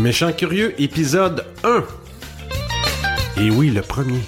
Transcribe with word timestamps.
Méchant 0.00 0.32
Curieux, 0.32 0.74
épisode 0.80 1.44
1. 1.62 1.84
Et 3.36 3.50
oui, 3.50 3.68
le 3.68 3.82
premier. 3.82 4.22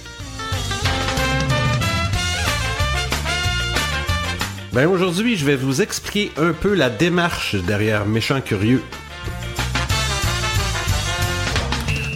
Ben 4.75 4.87
aujourd'hui, 4.87 5.35
je 5.39 5.47
vais 5.47 5.57
vous 5.57 5.81
expliquer 5.81 6.31
un 6.37 6.53
peu 6.53 6.75
la 6.75 6.91
démarche 6.91 7.55
derrière 7.55 8.05
Méchant 8.05 8.43
Curieux. 8.43 8.83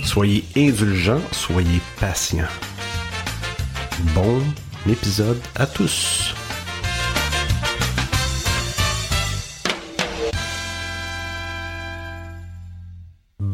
Soyez 0.05 0.45
indulgents, 0.55 1.23
soyez 1.33 1.81
patients. 1.99 2.53
Bon 4.15 4.43
épisode 4.87 5.41
à 5.55 5.67
tous. 5.67 6.36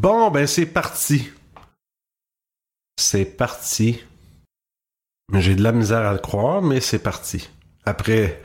Bon, 0.03 0.33
ben 0.33 0.49
c'est 0.49 0.67
parti. 0.67 1.31
C'est 2.99 3.25
parti. 3.25 4.03
J'ai 5.33 5.55
de 5.55 5.63
la 5.63 5.71
misère 5.71 6.05
à 6.05 6.13
le 6.13 6.19
croire, 6.19 6.61
mais 6.61 6.81
c'est 6.81 6.99
parti. 6.99 7.49
Après... 7.85 8.43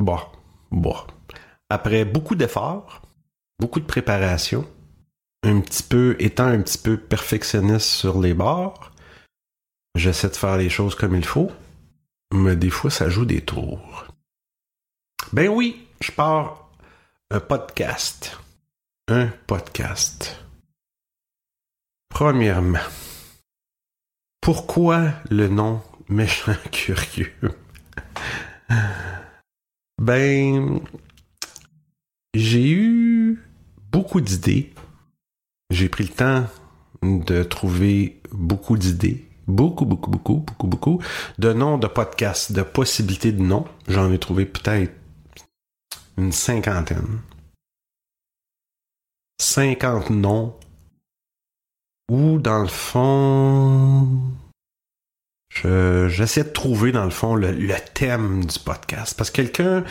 Bon, 0.00 0.18
bon. 0.72 0.96
Après 1.70 2.04
beaucoup 2.04 2.34
d'efforts, 2.34 3.02
beaucoup 3.60 3.78
de 3.78 3.86
préparation, 3.86 4.68
un 5.44 5.60
petit 5.60 5.84
peu, 5.84 6.16
étant 6.18 6.46
un 6.46 6.60
petit 6.60 6.78
peu 6.78 6.96
perfectionniste 6.96 7.86
sur 7.86 8.20
les 8.20 8.34
bords, 8.34 8.90
j'essaie 9.94 10.28
de 10.28 10.34
faire 10.34 10.56
les 10.56 10.70
choses 10.70 10.96
comme 10.96 11.14
il 11.14 11.24
faut, 11.24 11.52
mais 12.34 12.56
des 12.56 12.70
fois 12.70 12.90
ça 12.90 13.08
joue 13.08 13.26
des 13.26 13.42
tours. 13.42 14.08
Ben 15.32 15.48
oui, 15.48 15.86
je 16.00 16.10
pars 16.10 16.68
un 17.30 17.38
podcast. 17.38 18.41
Un 19.08 19.28
podcast. 19.48 20.38
Premièrement, 22.08 22.78
pourquoi 24.40 25.12
le 25.28 25.48
nom 25.48 25.82
méchant 26.08 26.54
curieux? 26.70 27.32
ben, 30.00 30.80
j'ai 32.32 32.70
eu 32.70 33.42
beaucoup 33.90 34.20
d'idées. 34.20 34.72
J'ai 35.70 35.88
pris 35.88 36.04
le 36.04 36.10
temps 36.10 36.46
de 37.02 37.42
trouver 37.42 38.20
beaucoup 38.30 38.76
d'idées. 38.76 39.26
Beaucoup, 39.48 39.84
beaucoup, 39.84 40.10
beaucoup, 40.12 40.36
beaucoup, 40.36 40.66
beaucoup 40.68 41.02
de 41.38 41.52
noms 41.52 41.76
de 41.76 41.88
podcasts, 41.88 42.52
de 42.52 42.62
possibilités 42.62 43.32
de 43.32 43.42
noms. 43.42 43.66
J'en 43.88 44.12
ai 44.12 44.18
trouvé 44.18 44.46
peut-être 44.46 44.92
une 46.16 46.30
cinquantaine. 46.30 47.18
50 49.42 50.10
noms 50.10 50.54
ou 52.08 52.38
dans 52.38 52.62
le 52.62 52.68
fond 52.68 54.08
j'essaie 56.08 56.44
de 56.44 56.48
trouver 56.48 56.92
dans 56.92 57.04
le 57.04 57.10
fond 57.10 57.34
le, 57.34 57.74
thème 57.92 58.44
du 58.44 58.58
podcast. 58.58 59.16
Parce 59.16 59.30
que 59.30 59.36
quelqu'un 59.36 59.84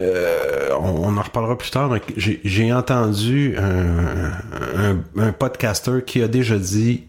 euh, 0.00 0.76
on, 0.78 1.16
en 1.16 1.22
reparlera 1.22 1.56
plus 1.56 1.70
tard 1.70 1.88
mais 1.88 2.02
j'ai 2.16 2.72
entendu 2.72 3.56
un, 3.56 4.32
un, 4.76 5.02
un, 5.16 5.32
podcaster 5.32 6.04
qui 6.06 6.22
a 6.22 6.28
déjà 6.28 6.58
dit 6.58 7.06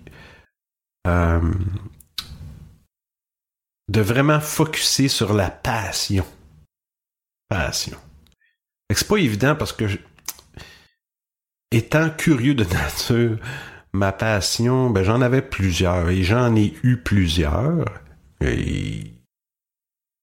euh, 1.08 1.40
de 3.90 4.02
vraiment 4.02 4.40
focuser 4.40 5.10
sur 5.10 5.34
la 5.34 5.52
passion. 5.52 6.26
Passion. 7.50 7.98
C'est 8.90 9.08
pas 9.08 9.18
évident 9.18 9.56
parce 9.56 9.74
que 9.74 9.86
étant 11.72 12.10
curieux 12.10 12.54
de 12.54 12.64
nature, 12.74 13.38
ma 13.94 14.12
passion, 14.12 14.90
ben 14.90 15.04
j'en 15.04 15.22
avais 15.22 15.42
plusieurs 15.42 16.10
et 16.10 16.24
j'en 16.24 16.56
ai 16.56 16.74
eu 16.84 16.98
plusieurs. 16.98 17.86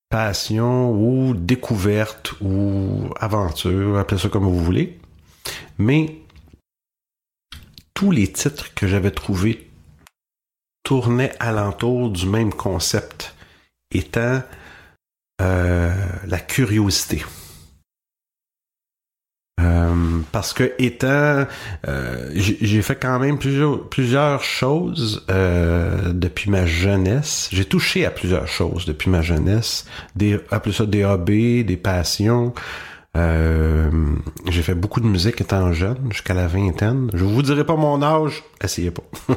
passion 0.09 0.93
ou 0.93 1.35
découverte 1.35 2.33
ou 2.41 3.11
aventure, 3.21 3.99
appelez 3.99 4.21
ça 4.21 4.29
comme 4.29 4.45
vous 4.45 4.65
voulez. 4.65 4.99
Mais 5.79 6.19
tous 7.95 8.11
les 8.11 8.33
titres 8.33 8.75
que 8.75 8.87
j'avais 8.87 9.11
trouvés 9.11 9.69
tournaient 10.83 11.35
alentour 11.39 12.11
du 12.11 12.27
même 12.27 12.53
concept, 12.55 13.35
étant 13.91 14.43
euh, 15.41 15.95
la 16.27 16.39
curiosité. 16.39 17.25
Euh, 19.59 20.21
parce 20.31 20.53
que 20.53 20.73
étant, 20.79 21.45
euh, 21.89 22.31
j'ai 22.35 22.83
fait 22.83 22.97
quand 22.97 23.19
même 23.19 23.39
plusieurs, 23.39 23.89
plusieurs 23.89 24.43
choses 24.43 25.25
euh, 25.31 26.13
depuis 26.13 26.51
ma 26.51 26.65
jeunesse. 26.65 27.49
J'ai 27.53 27.65
touché 27.65 28.07
à 28.07 28.11
plusieurs 28.11 28.47
choses 28.47 28.85
depuis 28.87 29.11
ma 29.11 29.21
jeunesse, 29.21 29.87
des, 30.15 30.39
appelez 30.51 30.75
ça 30.75 30.87
des 30.87 31.05
hobbies, 31.05 31.65
des 31.65 31.77
passions. 31.77 32.55
j'ai 33.15 34.63
fait 34.63 34.77
beaucoup 34.77 35.01
de 35.01 35.07
musique 35.07 35.41
étant 35.41 35.73
jeune, 35.73 35.99
jusqu'à 36.11 36.35
la 36.35 36.47
vingtaine. 36.47 37.11
Je 37.13 37.25
vous 37.25 37.43
dirai 37.43 37.65
pas 37.65 37.75
mon 37.75 38.01
âge, 38.01 38.45
essayez 38.63 38.93
pas. 38.93 39.03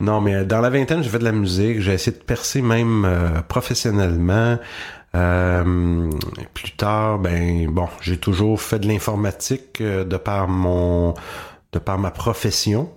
non, 0.00 0.20
mais 0.20 0.44
dans 0.44 0.60
la 0.60 0.68
vingtaine, 0.68 1.02
j'ai 1.02 1.08
fait 1.08 1.18
de 1.18 1.24
la 1.24 1.32
musique. 1.32 1.80
J'ai 1.80 1.94
essayé 1.94 2.14
de 2.14 2.22
percer 2.22 2.60
même 2.60 3.08
professionnellement. 3.48 4.58
Euh, 5.16 6.10
plus 6.54 6.72
tard, 6.72 7.18
ben 7.18 7.68
bon, 7.68 7.88
j'ai 8.00 8.18
toujours 8.18 8.60
fait 8.60 8.78
de 8.78 8.86
l'informatique 8.86 9.80
euh, 9.80 10.04
de 10.04 10.16
par 10.16 10.46
mon 10.48 11.14
de 11.72 11.78
par 11.78 11.98
ma 11.98 12.10
profession. 12.10 12.92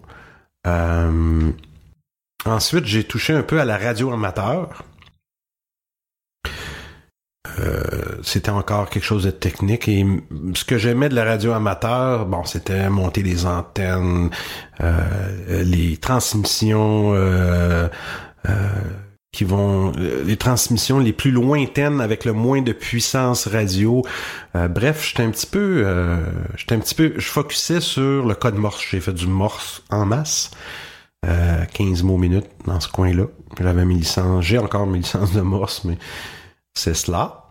Euh, 0.68 1.52
ensuite, 2.46 2.86
j'ai 2.86 3.04
touché 3.04 3.34
un 3.34 3.44
peu 3.44 3.60
à 3.60 3.66
la 3.66 3.78
radio 3.78 4.12
amateur. 4.12 4.84
c'était 8.24 8.50
encore 8.50 8.90
quelque 8.90 9.04
chose 9.04 9.26
de 9.26 9.32
technique 9.32 9.88
et 9.88 10.06
ce 10.56 10.66
que 10.66 10.78
j'aimais 10.78 11.10
de 11.10 11.16
la 11.16 11.24
radio 11.24 11.52
amateur, 11.52 12.26
bon, 12.26 12.44
c'était 12.46 12.90
monter 12.90 13.22
les 13.22 13.46
antennes, 13.46 14.30
les 15.50 15.98
transmissions 15.98 17.14
qui 19.34 19.44
vont 19.44 19.92
euh, 19.98 20.24
les 20.24 20.38
transmissions 20.38 21.00
les 21.00 21.12
plus 21.12 21.32
lointaines 21.32 22.00
avec 22.00 22.24
le 22.24 22.32
moins 22.32 22.62
de 22.62 22.72
puissance 22.72 23.48
radio. 23.48 24.04
Euh, 24.56 24.70
bref, 24.70 25.06
j'étais 25.06 25.24
un 25.24 25.32
petit 25.32 25.48
peu 25.48 25.84
euh, 25.86 26.24
j'étais 26.56 26.76
un 26.76 26.80
petit 26.80 26.96
peu 26.96 27.14
je 27.18 27.28
focusais 27.28 27.82
sur 27.82 28.26
le 28.26 28.36
code 28.36 28.56
Morse, 28.56 28.82
j'ai 28.90 29.02
fait 29.02 29.12
du 29.12 29.28
Morse 29.28 29.84
en 29.90 30.06
masse. 30.06 30.52
15 31.26 32.04
mots 32.04 32.18
minutes 32.18 32.50
dans 32.66 32.82
ce 32.82 32.90
coin-là. 32.90 33.28
J'avais 33.58 33.86
mes 33.86 33.94
licences, 33.94 34.44
j'ai 34.44 34.58
encore 34.58 34.86
mes 34.86 35.00
licences 35.00 35.32
de 35.32 35.40
Morse 35.40 35.86
mais 35.86 35.98
c'est 36.74 36.94
cela. 36.94 37.50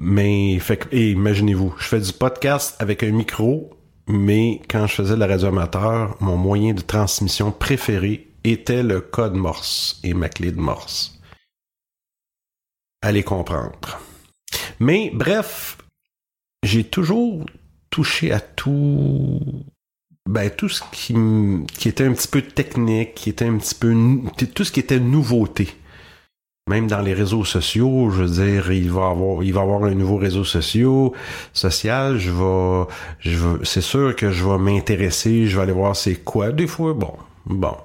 Mais 0.00 0.58
fait 0.58 0.88
imaginez-vous, 0.90 1.74
je 1.78 1.84
fais 1.84 2.00
du 2.00 2.12
podcast 2.14 2.74
avec 2.78 3.02
un 3.02 3.10
micro, 3.10 3.70
mais 4.08 4.62
quand 4.70 4.86
je 4.86 4.94
faisais 4.94 5.14
de 5.14 5.20
la 5.20 5.26
radio 5.26 5.48
amateur, 5.48 6.16
mon 6.20 6.38
moyen 6.38 6.72
de 6.72 6.80
transmission 6.80 7.52
préféré 7.52 8.31
était 8.44 8.82
le 8.82 9.00
code 9.00 9.34
Morse 9.34 10.00
et 10.02 10.14
ma 10.14 10.28
clé 10.28 10.52
de 10.52 10.60
Morse. 10.60 11.18
Allez 13.02 13.22
comprendre. 13.22 14.00
Mais 14.80 15.10
bref, 15.12 15.78
j'ai 16.62 16.84
toujours 16.84 17.44
touché 17.90 18.32
à 18.32 18.40
tout 18.40 19.40
ben 20.28 20.50
tout 20.50 20.68
ce 20.68 20.82
qui, 20.92 21.88
était 21.88 22.04
un 22.04 22.12
petit 22.12 22.28
peu 22.28 22.42
technique, 22.42 23.14
qui 23.14 23.30
était 23.30 23.46
un 23.46 23.58
petit 23.58 23.74
peu 23.74 23.92
tout 24.54 24.64
ce 24.64 24.72
qui 24.72 24.80
était 24.80 25.00
nouveauté. 25.00 25.68
Même 26.68 26.86
dans 26.86 27.00
les 27.00 27.12
réseaux 27.12 27.44
sociaux, 27.44 28.08
je 28.10 28.22
veux 28.22 28.44
dire, 28.44 28.70
il 28.70 28.90
va 28.90 29.08
avoir, 29.08 29.40
avoir 29.40 29.84
un 29.84 29.94
nouveau 29.94 30.16
réseau 30.16 30.44
social. 30.44 32.18
Je 32.18 32.30
vais, 32.30 32.86
je 33.18 33.64
c'est 33.64 33.80
sûr 33.80 34.14
que 34.14 34.30
je 34.30 34.44
vais 34.44 34.58
m'intéresser, 34.58 35.48
je 35.48 35.56
vais 35.56 35.62
aller 35.64 35.72
voir 35.72 35.96
c'est 35.96 36.22
quoi. 36.22 36.52
Des 36.52 36.68
fois, 36.68 36.94
bon, 36.94 37.14
bon, 37.46 37.76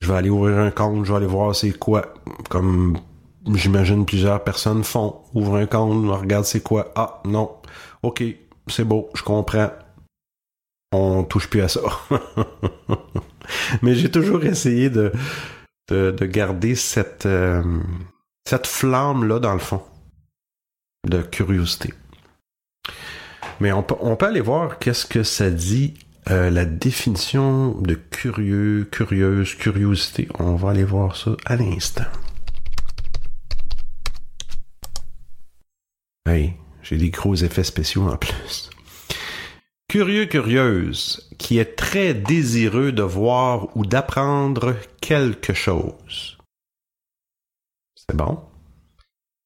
je 0.00 0.08
vais 0.08 0.14
aller 0.14 0.30
ouvrir 0.30 0.58
un 0.58 0.70
compte, 0.70 1.04
je 1.04 1.12
vais 1.12 1.18
aller 1.18 1.26
voir 1.26 1.54
c'est 1.54 1.72
quoi. 1.72 2.14
Comme 2.48 2.98
j'imagine 3.54 4.06
plusieurs 4.06 4.42
personnes 4.42 4.84
font. 4.84 5.22
Ouvre 5.34 5.56
un 5.56 5.66
compte, 5.66 6.06
regarde 6.20 6.44
c'est 6.44 6.62
quoi. 6.62 6.92
Ah, 6.94 7.20
non. 7.24 7.50
OK, 8.02 8.22
c'est 8.66 8.84
beau, 8.84 9.10
je 9.14 9.22
comprends. 9.22 9.70
On 10.92 11.22
touche 11.24 11.48
plus 11.48 11.62
à 11.62 11.68
ça. 11.68 11.80
Mais 13.82 13.94
j'ai 13.94 14.10
toujours 14.10 14.44
essayé 14.44 14.90
de, 14.90 15.12
de, 15.88 16.26
garder 16.26 16.74
cette, 16.74 17.26
euh, 17.26 17.62
cette 18.48 18.66
flamme-là 18.66 19.38
dans 19.38 19.52
le 19.52 19.58
fond. 19.58 19.82
De 21.06 21.22
curiosité. 21.22 21.94
Mais 23.60 23.72
on 23.72 23.82
peut, 23.82 23.96
on 24.00 24.16
peut 24.16 24.26
aller 24.26 24.40
voir 24.40 24.78
qu'est-ce 24.78 25.06
que 25.06 25.22
ça 25.22 25.50
dit 25.50 25.94
euh, 26.28 26.50
la 26.50 26.66
définition 26.66 27.80
de 27.80 27.94
curieux, 27.94 28.86
curieuse, 28.90 29.54
curiosité, 29.54 30.28
on 30.38 30.54
va 30.54 30.70
aller 30.70 30.84
voir 30.84 31.16
ça 31.16 31.32
à 31.46 31.56
l'instant. 31.56 32.04
Hey, 36.28 36.54
j'ai 36.82 36.98
des 36.98 37.10
gros 37.10 37.34
effets 37.34 37.64
spéciaux 37.64 38.06
en 38.06 38.16
plus. 38.16 38.70
Curieux, 39.88 40.26
curieuse, 40.26 41.28
qui 41.38 41.58
est 41.58 41.74
très 41.74 42.14
désireux 42.14 42.92
de 42.92 43.02
voir 43.02 43.76
ou 43.76 43.84
d'apprendre 43.86 44.76
quelque 45.00 45.52
chose. 45.52 46.38
C'est 47.96 48.16
bon? 48.16 48.38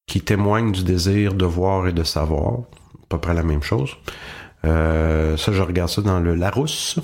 Qui 0.07 0.21
témoigne 0.21 0.73
du 0.73 0.85
désir 0.85 1.33
de 1.33 1.47
voir 1.47 1.89
et 1.89 1.93
de 1.93 2.05
savoir. 2.05 2.59
À 2.59 3.07
peu 3.09 3.19
près 3.19 3.33
la 3.33 3.43
même 3.43 3.63
chose. 3.63 3.97
Euh, 4.65 5.37
ça, 5.37 5.53
je 5.53 5.63
regarde 5.63 5.91
ça 5.91 6.03
dans 6.03 6.21
le 6.21 6.35
Larousse. 6.35 6.99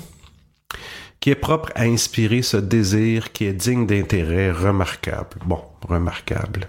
Qui 1.19 1.29
est 1.29 1.35
propre 1.35 1.71
à 1.75 1.83
inspirer 1.83 2.41
ce 2.41 2.57
désir 2.57 3.31
qui 3.31 3.45
est 3.45 3.53
digne 3.53 3.85
d'intérêt 3.85 4.51
remarquable. 4.51 5.37
Bon, 5.45 5.61
remarquable. 5.87 6.67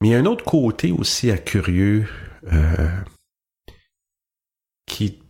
Mais 0.00 0.08
il 0.08 0.10
y 0.12 0.14
a 0.14 0.18
un 0.18 0.26
autre 0.26 0.44
côté 0.44 0.90
aussi 0.90 1.30
à 1.30 1.36
curieux. 1.36 2.08
Euh, 2.52 2.88
qui, 4.86 5.22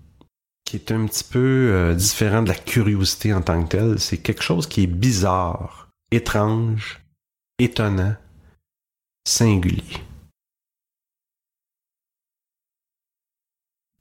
qui 0.64 0.76
est 0.76 0.92
un 0.92 1.06
petit 1.06 1.24
peu 1.24 1.70
euh, 1.72 1.94
différent 1.94 2.42
de 2.42 2.48
la 2.48 2.54
curiosité 2.54 3.32
en 3.32 3.42
tant 3.42 3.62
que 3.64 3.68
telle. 3.68 3.98
C'est 3.98 4.18
quelque 4.18 4.42
chose 4.42 4.66
qui 4.66 4.84
est 4.84 4.88
bizarre, 4.88 5.88
étrange, 6.10 7.00
étonnant, 7.58 8.16
singulier. 9.26 9.82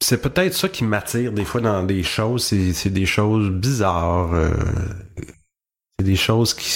C'est 0.04 0.22
peut-être 0.22 0.54
ça 0.54 0.68
qui 0.68 0.84
m'attire 0.84 1.32
des 1.32 1.46
fois 1.46 1.62
dans 1.62 1.82
des 1.82 2.04
choses. 2.04 2.44
C'est 2.44 2.90
des 2.90 3.06
choses 3.06 3.50
bizarres. 3.50 4.34
Euh, 4.34 4.52
c'est 5.98 6.06
des 6.06 6.18
choses 6.18 6.54
qui, 6.54 6.70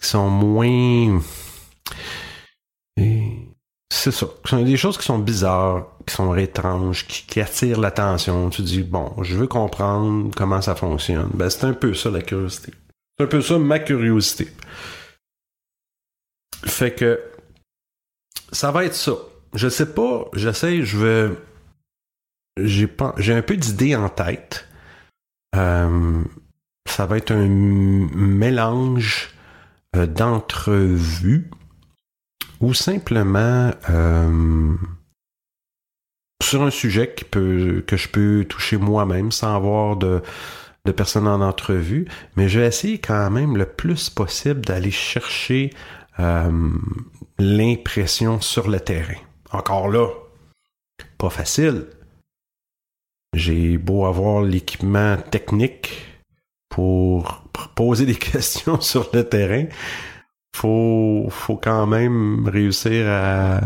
sont 0.00 0.30
moins... 0.30 1.20
C'est 3.92 4.12
ça. 4.12 4.26
C'est 4.48 4.64
des 4.64 4.78
choses 4.78 4.96
qui 4.96 5.04
sont 5.04 5.18
bizarres, 5.18 5.88
qui 6.06 6.14
sont 6.14 6.34
étranges, 6.36 7.06
qui, 7.06 7.38
attirent 7.38 7.80
l'attention. 7.80 8.48
Tu 8.48 8.62
dis, 8.62 8.82
bon, 8.82 9.12
je 9.22 9.36
veux 9.36 9.46
comprendre 9.46 10.30
comment 10.34 10.62
ça 10.62 10.74
fonctionne. 10.74 11.28
Ben, 11.34 11.50
c'est 11.50 11.64
un 11.64 11.74
peu 11.74 11.92
ça 11.92 12.08
la 12.10 12.22
curiosité. 12.22 12.72
C'est 13.18 13.24
un 13.24 13.26
peu 13.26 13.42
ça 13.42 13.58
ma 13.58 13.78
curiosité. 13.78 14.48
Fait 16.64 16.94
que 16.94 17.20
ça 18.52 18.70
va 18.70 18.86
être 18.86 18.94
ça. 18.94 19.16
Je 19.52 19.68
sais 19.68 19.92
pas, 19.92 20.30
j'essaie, 20.32 20.82
je 20.82 20.96
vais. 20.96 21.34
J'ai 22.64 22.86
pas. 22.86 23.14
J'ai 23.18 23.34
un 23.34 23.42
peu 23.42 23.56
d'idées 23.56 23.96
en 23.96 24.08
tête. 24.08 24.68
Euh, 25.56 26.22
ça 26.86 27.06
va 27.06 27.16
être 27.16 27.32
un 27.32 27.48
mélange 27.48 29.30
euh, 29.96 30.06
d'entrevues 30.06 31.50
ou 32.60 32.74
simplement 32.74 33.70
euh, 33.90 34.74
sur 36.42 36.62
un 36.62 36.70
sujet 36.70 37.14
peut, 37.30 37.84
que 37.86 37.96
je 37.96 38.08
peux 38.08 38.44
toucher 38.48 38.76
moi-même 38.76 39.32
sans 39.32 39.54
avoir 39.54 39.96
de, 39.96 40.22
de 40.84 40.92
personnes 40.92 41.28
en 41.28 41.40
entrevue, 41.40 42.06
mais 42.36 42.48
je 42.48 42.60
vais 42.60 42.66
essayer 42.66 42.98
quand 42.98 43.30
même 43.30 43.56
le 43.56 43.66
plus 43.66 44.10
possible 44.10 44.60
d'aller 44.62 44.90
chercher 44.90 45.70
l'impression 47.38 48.40
sur 48.40 48.68
le 48.68 48.80
terrain. 48.80 49.20
Encore 49.52 49.88
là, 49.88 50.08
pas 51.16 51.30
facile. 51.30 51.86
J'ai 53.34 53.78
beau 53.78 54.06
avoir 54.06 54.42
l'équipement 54.42 55.16
technique 55.16 56.08
pour 56.68 57.44
poser 57.74 58.06
des 58.06 58.14
questions 58.32 58.80
sur 58.80 59.10
le 59.12 59.28
terrain, 59.28 59.66
faut, 60.54 61.26
faut 61.30 61.56
quand 61.56 61.86
même 61.86 62.48
réussir 62.48 63.06
à, 63.08 63.60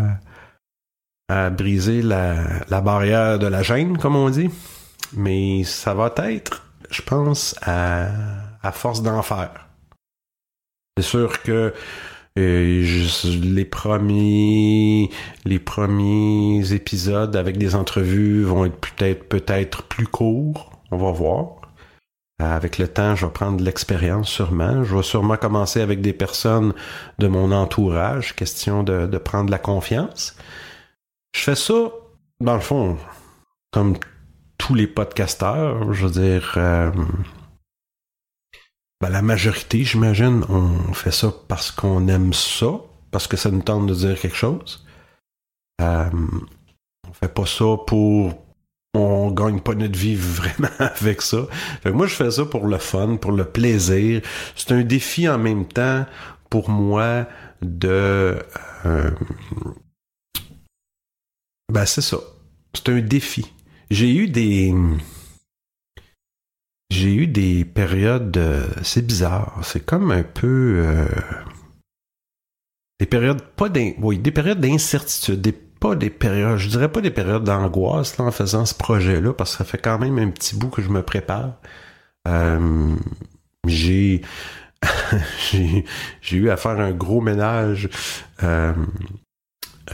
à 1.29 1.51
briser 1.51 2.03
la, 2.03 2.65
la 2.69 2.81
barrière 2.81 3.39
de 3.39 3.47
la 3.47 3.63
gêne, 3.63 3.99
comme 3.99 4.17
on 4.17 4.31
dit. 4.31 4.51
Mais 5.15 5.65
ça 5.65 5.95
va 5.95 6.13
être, 6.19 6.65
je 6.91 7.03
pense, 7.03 7.55
à, 7.63 8.09
à 8.63 8.73
force 8.73 9.03
d'en 9.03 9.23
faire. 9.23 9.69
C'est 10.97 11.05
sûr 11.05 11.43
que 11.43 11.73
euh, 12.39 13.09
les 13.43 13.65
premiers 13.65 15.11
les 15.45 15.59
premiers 15.59 16.73
épisodes 16.73 17.37
avec 17.37 17.59
des 17.59 17.75
entrevues 17.75 18.43
vont 18.43 18.65
être 18.65 18.77
peut-être 18.77 19.29
peut-être 19.29 19.83
plus 19.85 20.07
courts. 20.07 20.71
On 20.91 20.97
va 20.97 21.11
voir. 21.13 21.57
Avec 22.39 22.79
le 22.79 22.89
temps, 22.89 23.15
je 23.15 23.27
vais 23.27 23.33
prendre 23.33 23.59
de 23.59 23.65
l'expérience 23.65 24.29
sûrement. 24.29 24.83
Je 24.83 24.97
vais 24.97 25.03
sûrement 25.03 25.37
commencer 25.37 25.81
avec 25.81 26.01
des 26.01 26.13
personnes 26.13 26.75
de 27.19 27.29
mon 27.29 27.53
entourage, 27.53 28.35
question 28.35 28.83
de, 28.83 29.07
de 29.07 29.19
prendre 29.19 29.51
la 29.51 29.59
confiance. 29.59 30.37
Je 31.37 31.41
fais 31.41 31.55
ça, 31.55 31.91
dans 32.41 32.55
le 32.55 32.61
fond, 32.61 32.99
comme 33.71 33.97
tous 34.59 34.75
les 34.75 34.87
podcasteurs, 34.87 35.93
je 35.93 36.07
veux 36.07 36.13
dire, 36.13 36.55
euh, 36.57 36.91
ben, 39.03 39.11
la 39.11 39.21
majorité, 39.21 39.83
j'imagine, 39.83 40.45
on 40.49 40.93
fait 40.93 41.11
ça 41.11 41.33
parce 41.49 41.73
qu'on 41.73 42.07
aime 42.07 42.33
ça, 42.33 42.81
parce 43.11 43.27
que 43.27 43.37
ça 43.37 43.51
nous 43.51 43.63
tente 43.63 43.89
de 43.89 43.95
dire 43.95 44.21
quelque 44.21 44.37
chose. 44.37 44.87
Euh, 45.81 46.09
on 47.09 47.13
fait 47.13 47.35
pas 47.35 47.45
ça 47.45 47.65
pour 47.85 48.33
on 48.95 49.33
gagne 49.33 49.59
pas 49.59 49.75
notre 49.75 49.99
vie 49.99 50.15
vraiment 50.17 50.69
avec 50.79 51.21
ça. 51.21 51.49
moi, 51.87 52.07
je 52.07 52.15
fais 52.15 52.31
ça 52.31 52.45
pour 52.45 52.69
le 52.69 52.79
fun, 52.79 53.17
pour 53.17 53.33
le 53.33 53.45
plaisir. 53.45 54.23
C'est 54.55 54.71
un 54.71 54.83
défi 54.83 55.29
en 55.29 55.39
même 55.39 55.67
temps 55.67 56.07
pour 56.49 56.71
moi 56.71 57.27
de... 57.61 58.39
Euh, 58.87 59.11
ben, 61.73 61.87
c'est 61.87 62.03
ça. 62.03 62.19
C'est 62.73 62.89
un 62.89 63.01
défi. 63.01 63.53
J'ai 63.91 64.15
eu 64.15 64.29
des... 64.29 64.73
J'ai 66.93 67.15
eu 67.15 67.27
des 67.27 67.65
périodes... 67.65 68.39
c'est 68.83 69.07
bizarre. 69.07 69.59
C'est 69.63 69.85
comme 69.85 70.11
un 70.11 70.23
peu... 70.23 70.83
Euh, 70.85 71.07
des 73.01 73.07
périodes 73.07 73.41
pas. 73.43 73.69
Oui, 74.03 74.19
des 74.19 74.31
périodes 74.31 74.61
d'incertitude, 74.61 75.55
pas 75.81 75.97
des 75.97 76.11
périodes, 76.11 76.59
je 76.59 76.69
dirais 76.69 76.93
pas 76.93 77.01
des 77.01 77.11
périodes 77.11 77.45
d'angoisse 77.45 78.21
en 78.21 78.31
faisant 78.31 78.67
ce 78.67 78.75
projet-là, 78.75 79.33
parce 79.33 79.53
que 79.53 79.59
ça 79.59 79.65
fait 79.65 79.79
quand 79.79 79.99
même 79.99 80.19
un 80.19 80.29
petit 80.29 80.55
bout 80.55 80.69
que 80.69 80.83
je 80.83 80.91
me 80.91 81.03
prépare. 81.03 81.55
Euh, 82.29 82.95
j'ai 83.67 84.23
j'ai 85.39 86.37
eu 86.37 86.51
à 86.51 86.57
faire 86.57 86.79
un 86.79 86.93
gros 86.93 87.21
ménage 87.21 87.89
euh, 88.43 88.75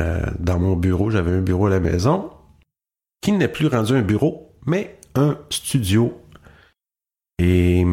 euh, 0.00 0.26
dans 0.38 0.58
mon 0.58 0.74
bureau. 0.74 1.10
J'avais 1.10 1.30
un 1.30 1.42
bureau 1.42 1.68
à 1.68 1.70
la 1.70 1.80
maison 1.80 2.30
qui 3.20 3.32
n'est 3.32 3.48
plus 3.48 3.68
rendu 3.68 3.94
un 3.94 4.02
bureau, 4.02 4.52
mais 4.66 4.98
un 5.14 5.38
studio. 5.48 6.20
Et 7.38 7.84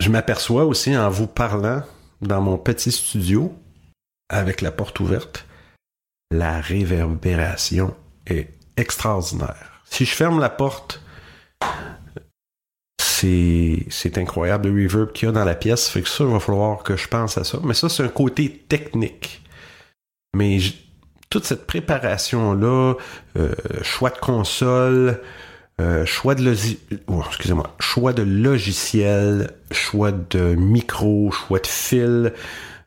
je 0.00 0.10
m'aperçois 0.10 0.64
aussi 0.64 0.96
en 0.96 1.08
vous 1.08 1.26
parlant 1.26 1.82
dans 2.20 2.40
mon 2.40 2.58
petit 2.58 2.92
studio 2.92 3.54
avec 4.28 4.60
la 4.60 4.70
porte 4.72 5.00
ouverte, 5.00 5.46
la 6.30 6.60
réverbération 6.60 7.94
est 8.26 8.50
extraordinaire. 8.76 9.82
Si 9.84 10.04
je 10.04 10.14
ferme 10.14 10.40
la 10.40 10.50
porte, 10.50 11.00
c'est, 13.00 13.86
c'est 13.90 14.18
incroyable 14.18 14.68
le 14.68 14.82
reverb 14.82 15.12
qu'il 15.12 15.26
y 15.26 15.28
a 15.28 15.32
dans 15.32 15.44
la 15.44 15.54
pièce. 15.54 15.88
Fait 15.88 16.02
que 16.02 16.08
ça, 16.08 16.24
il 16.24 16.30
va 16.30 16.40
falloir 16.40 16.82
que 16.82 16.96
je 16.96 17.06
pense 17.06 17.38
à 17.38 17.44
ça. 17.44 17.58
Mais 17.62 17.74
ça, 17.74 17.88
c'est 17.88 18.02
un 18.02 18.08
côté 18.08 18.64
technique. 18.68 19.42
Mais 20.36 20.58
toute 21.30 21.44
cette 21.44 21.66
préparation-là, 21.66 22.94
euh, 23.36 23.54
choix 23.82 24.10
de 24.10 24.18
console, 24.18 25.20
euh, 25.80 26.06
choix 26.06 26.34
de 26.34 26.54
oh, 27.08 27.22
excusez-moi, 27.26 27.74
choix 27.80 28.12
de 28.12 28.22
logiciel, 28.22 29.50
choix 29.72 30.12
de 30.12 30.54
micro, 30.54 31.30
choix 31.32 31.58
de 31.58 31.66
fil, 31.66 32.32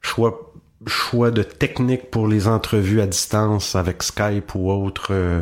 choix 0.02 0.48
choix 0.86 1.32
de 1.32 1.44
technique 1.44 2.10
pour 2.12 2.28
les 2.28 2.48
entrevues 2.48 3.02
à 3.02 3.08
distance 3.08 3.76
avec 3.76 4.04
Skype 4.04 4.56
ou 4.56 4.72
autre, 4.72 5.08
euh, 5.12 5.42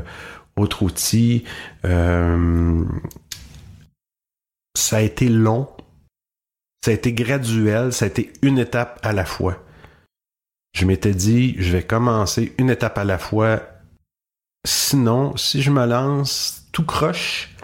autre 0.55 0.83
outil. 0.83 1.43
Euh, 1.85 2.83
ça 4.75 4.97
a 4.97 5.01
été 5.01 5.29
long, 5.29 5.67
ça 6.83 6.91
a 6.91 6.93
été 6.93 7.13
graduel, 7.13 7.93
ça 7.93 8.05
a 8.05 8.07
été 8.07 8.31
une 8.41 8.59
étape 8.59 8.99
à 9.03 9.13
la 9.13 9.25
fois. 9.25 9.63
Je 10.73 10.85
m'étais 10.85 11.13
dit, 11.13 11.55
je 11.57 11.71
vais 11.71 11.83
commencer 11.83 12.53
une 12.57 12.69
étape 12.69 12.97
à 12.97 13.05
la 13.05 13.17
fois. 13.17 13.61
Sinon, 14.67 15.37
si 15.37 15.61
je 15.61 15.71
me 15.71 15.85
lance 15.85 16.64
tout 16.75 16.83
croche, 16.83 17.55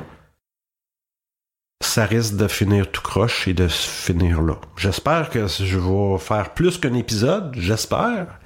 ça 1.84 2.06
risque 2.06 2.38
de 2.38 2.48
finir 2.48 2.89
tout 2.89 3.01
croche 3.01 3.46
et 3.46 3.53
de 3.53 3.68
finir 3.68 4.41
là. 4.41 4.56
J'espère 4.77 5.30
que 5.30 5.48
je 5.48 5.77
vais 5.77 6.18
faire 6.18 6.53
plus 6.53 6.77
qu'un 6.77 6.94
épisode, 6.94 7.53
j'espère. 7.58 8.39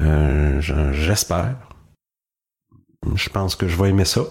Euh, 0.00 0.58
j'espère. 0.94 1.56
Je 3.14 3.28
pense 3.28 3.56
que 3.56 3.68
je 3.68 3.76
vais 3.76 3.90
aimer 3.90 4.06
ça. 4.06 4.22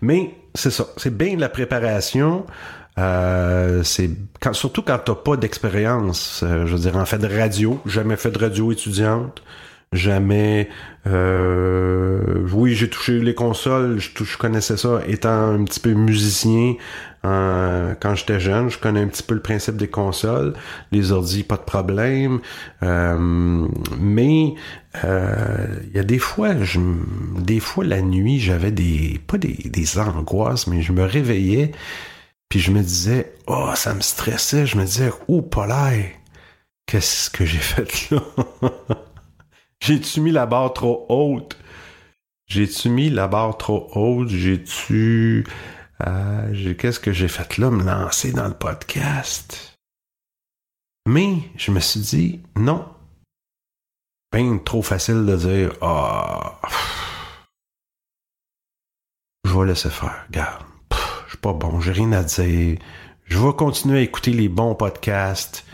Mais 0.00 0.34
c'est 0.54 0.70
ça, 0.70 0.86
c'est 0.96 1.14
bien 1.14 1.36
la 1.36 1.50
préparation. 1.50 2.46
Euh, 2.96 3.82
c'est 3.82 4.10
quand, 4.40 4.54
surtout 4.54 4.80
quand 4.80 4.98
t'as 4.98 5.14
pas 5.14 5.36
d'expérience. 5.36 6.42
Euh, 6.42 6.64
je 6.64 6.74
veux 6.74 6.80
dire, 6.80 6.96
en 6.96 7.04
fait 7.04 7.18
de 7.18 7.28
radio, 7.28 7.82
jamais 7.84 8.16
fait 8.16 8.30
de 8.30 8.38
radio 8.38 8.72
étudiante, 8.72 9.42
Jamais. 9.92 10.68
Euh, 11.06 12.46
oui, 12.52 12.74
j'ai 12.74 12.90
touché 12.90 13.20
les 13.20 13.34
consoles. 13.34 13.98
Je, 13.98 14.36
connaissais 14.36 14.76
ça 14.76 15.00
étant 15.06 15.50
un 15.52 15.64
petit 15.64 15.80
peu 15.80 15.92
musicien. 15.92 16.74
quand 17.22 18.14
j'étais 18.14 18.38
jeune, 18.38 18.70
je 18.70 18.78
connais 18.78 19.00
un 19.00 19.06
petit 19.08 19.22
peu 19.22 19.34
le 19.34 19.40
principe 19.40 19.76
des 19.76 19.88
consoles. 19.88 20.54
Les 20.92 21.12
ordi, 21.12 21.42
pas 21.42 21.56
de 21.56 21.62
problème. 21.62 22.40
Euh, 22.82 23.66
mais 23.98 24.54
il 25.04 25.90
y 25.94 25.98
a 25.98 26.04
des 26.04 26.18
fois, 26.18 26.62
je, 26.62 26.80
des 27.38 27.60
fois 27.60 27.84
la 27.84 28.02
nuit, 28.02 28.40
j'avais 28.40 28.72
des 28.72 29.20
pas 29.26 29.38
des, 29.38 29.56
des 29.64 29.98
angoisses, 29.98 30.66
mais 30.66 30.82
je 30.82 30.92
me 30.92 31.04
réveillais 31.04 31.72
puis 32.48 32.60
je 32.60 32.70
me 32.70 32.82
disais, 32.82 33.34
oh, 33.46 33.70
ça 33.74 33.94
me 33.94 34.00
stressait. 34.00 34.66
Je 34.66 34.78
me 34.78 34.84
disais, 34.84 35.10
oh, 35.28 35.42
Polaire, 35.42 36.10
qu'est-ce 36.86 37.30
que 37.30 37.44
j'ai 37.44 37.58
fait 37.58 38.10
là? 38.10 38.22
J'ai-tu 39.80 40.20
mis 40.20 40.32
la 40.32 40.46
barre 40.46 40.72
trop 40.72 41.06
haute? 41.08 41.56
J'ai-tu 42.46 42.88
mis 42.88 43.10
la 43.10 43.28
barre 43.28 43.56
trop 43.56 43.90
haute? 43.94 44.28
J'ai-tu... 44.28 45.46
Euh, 46.06 46.74
qu'est-ce 46.74 47.00
que 47.00 47.12
j'ai 47.12 47.28
fait 47.28 47.58
là? 47.58 47.70
Me 47.70 47.82
lancer 47.82 48.32
dans 48.32 48.48
le 48.48 48.54
podcast? 48.54 49.78
Mais 51.06 51.38
je 51.56 51.70
me 51.70 51.80
suis 51.80 52.00
dit, 52.00 52.40
non. 52.56 52.86
Ben 54.32 54.62
trop 54.62 54.82
facile 54.82 55.24
de 55.24 55.36
dire, 55.36 55.72
ah... 55.80 56.60
je 59.44 59.58
vais 59.58 59.66
laisser 59.66 59.90
faire, 59.90 60.26
garde 60.30 60.68
pas 61.40 61.52
bon, 61.52 61.80
j'ai 61.80 61.92
rien 61.92 62.12
à 62.12 62.22
dire. 62.22 62.78
Je 63.24 63.38
vais 63.38 63.52
continuer 63.52 63.98
à 63.98 64.02
écouter 64.02 64.32
les 64.32 64.48
bons 64.48 64.74
podcasts. 64.74 65.64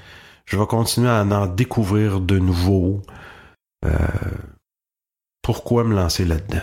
Je 0.44 0.58
vais 0.58 0.66
continuer 0.66 1.08
à 1.08 1.22
en 1.22 1.46
découvrir 1.46 2.20
de 2.20 2.38
nouveaux. 2.38 3.00
Euh, 3.84 3.98
pourquoi 5.42 5.84
me 5.84 5.94
lancer 5.94 6.24
là-dedans? 6.24 6.62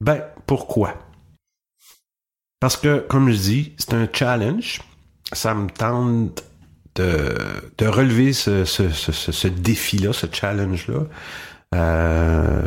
Ben, 0.00 0.24
pourquoi? 0.46 0.94
Parce 2.60 2.76
que, 2.76 2.98
comme 2.98 3.30
je 3.30 3.36
dis, 3.36 3.74
c'est 3.78 3.94
un 3.94 4.08
challenge. 4.12 4.80
Ça 5.32 5.54
me 5.54 5.68
tente 5.68 6.44
de, 6.94 7.86
relever 7.86 8.32
ce, 8.32 8.64
ce 8.64 9.48
défi-là, 9.48 10.12
ce 10.12 10.26
challenge-là. 10.30 11.04
Euh, 11.74 12.66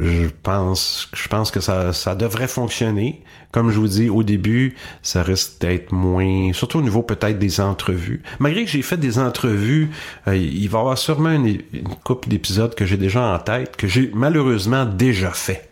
je 0.00 0.28
pense, 0.42 1.08
je 1.12 1.28
pense 1.28 1.50
que 1.50 1.60
ça, 1.60 1.92
ça 1.92 2.14
devrait 2.14 2.48
fonctionner. 2.48 3.22
Comme 3.52 3.70
je 3.70 3.78
vous 3.78 3.88
dis 3.88 4.08
au 4.08 4.22
début, 4.22 4.74
ça 5.02 5.22
risque 5.22 5.60
d'être 5.60 5.92
moins, 5.92 6.52
surtout 6.52 6.78
au 6.78 6.82
niveau 6.82 7.02
peut-être 7.02 7.38
des 7.38 7.60
entrevues. 7.60 8.22
Malgré 8.38 8.64
que 8.64 8.70
j'ai 8.70 8.82
fait 8.82 8.96
des 8.96 9.18
entrevues, 9.18 9.90
euh, 10.26 10.36
il 10.36 10.68
va 10.68 10.78
y 10.78 10.80
avoir 10.80 10.98
sûrement 10.98 11.30
une, 11.32 11.60
couple 12.04 12.28
d'épisodes 12.28 12.74
que 12.74 12.86
j'ai 12.86 12.96
déjà 12.96 13.34
en 13.34 13.38
tête, 13.38 13.76
que 13.76 13.88
j'ai 13.88 14.10
malheureusement 14.14 14.86
déjà 14.86 15.32
fait. 15.32 15.70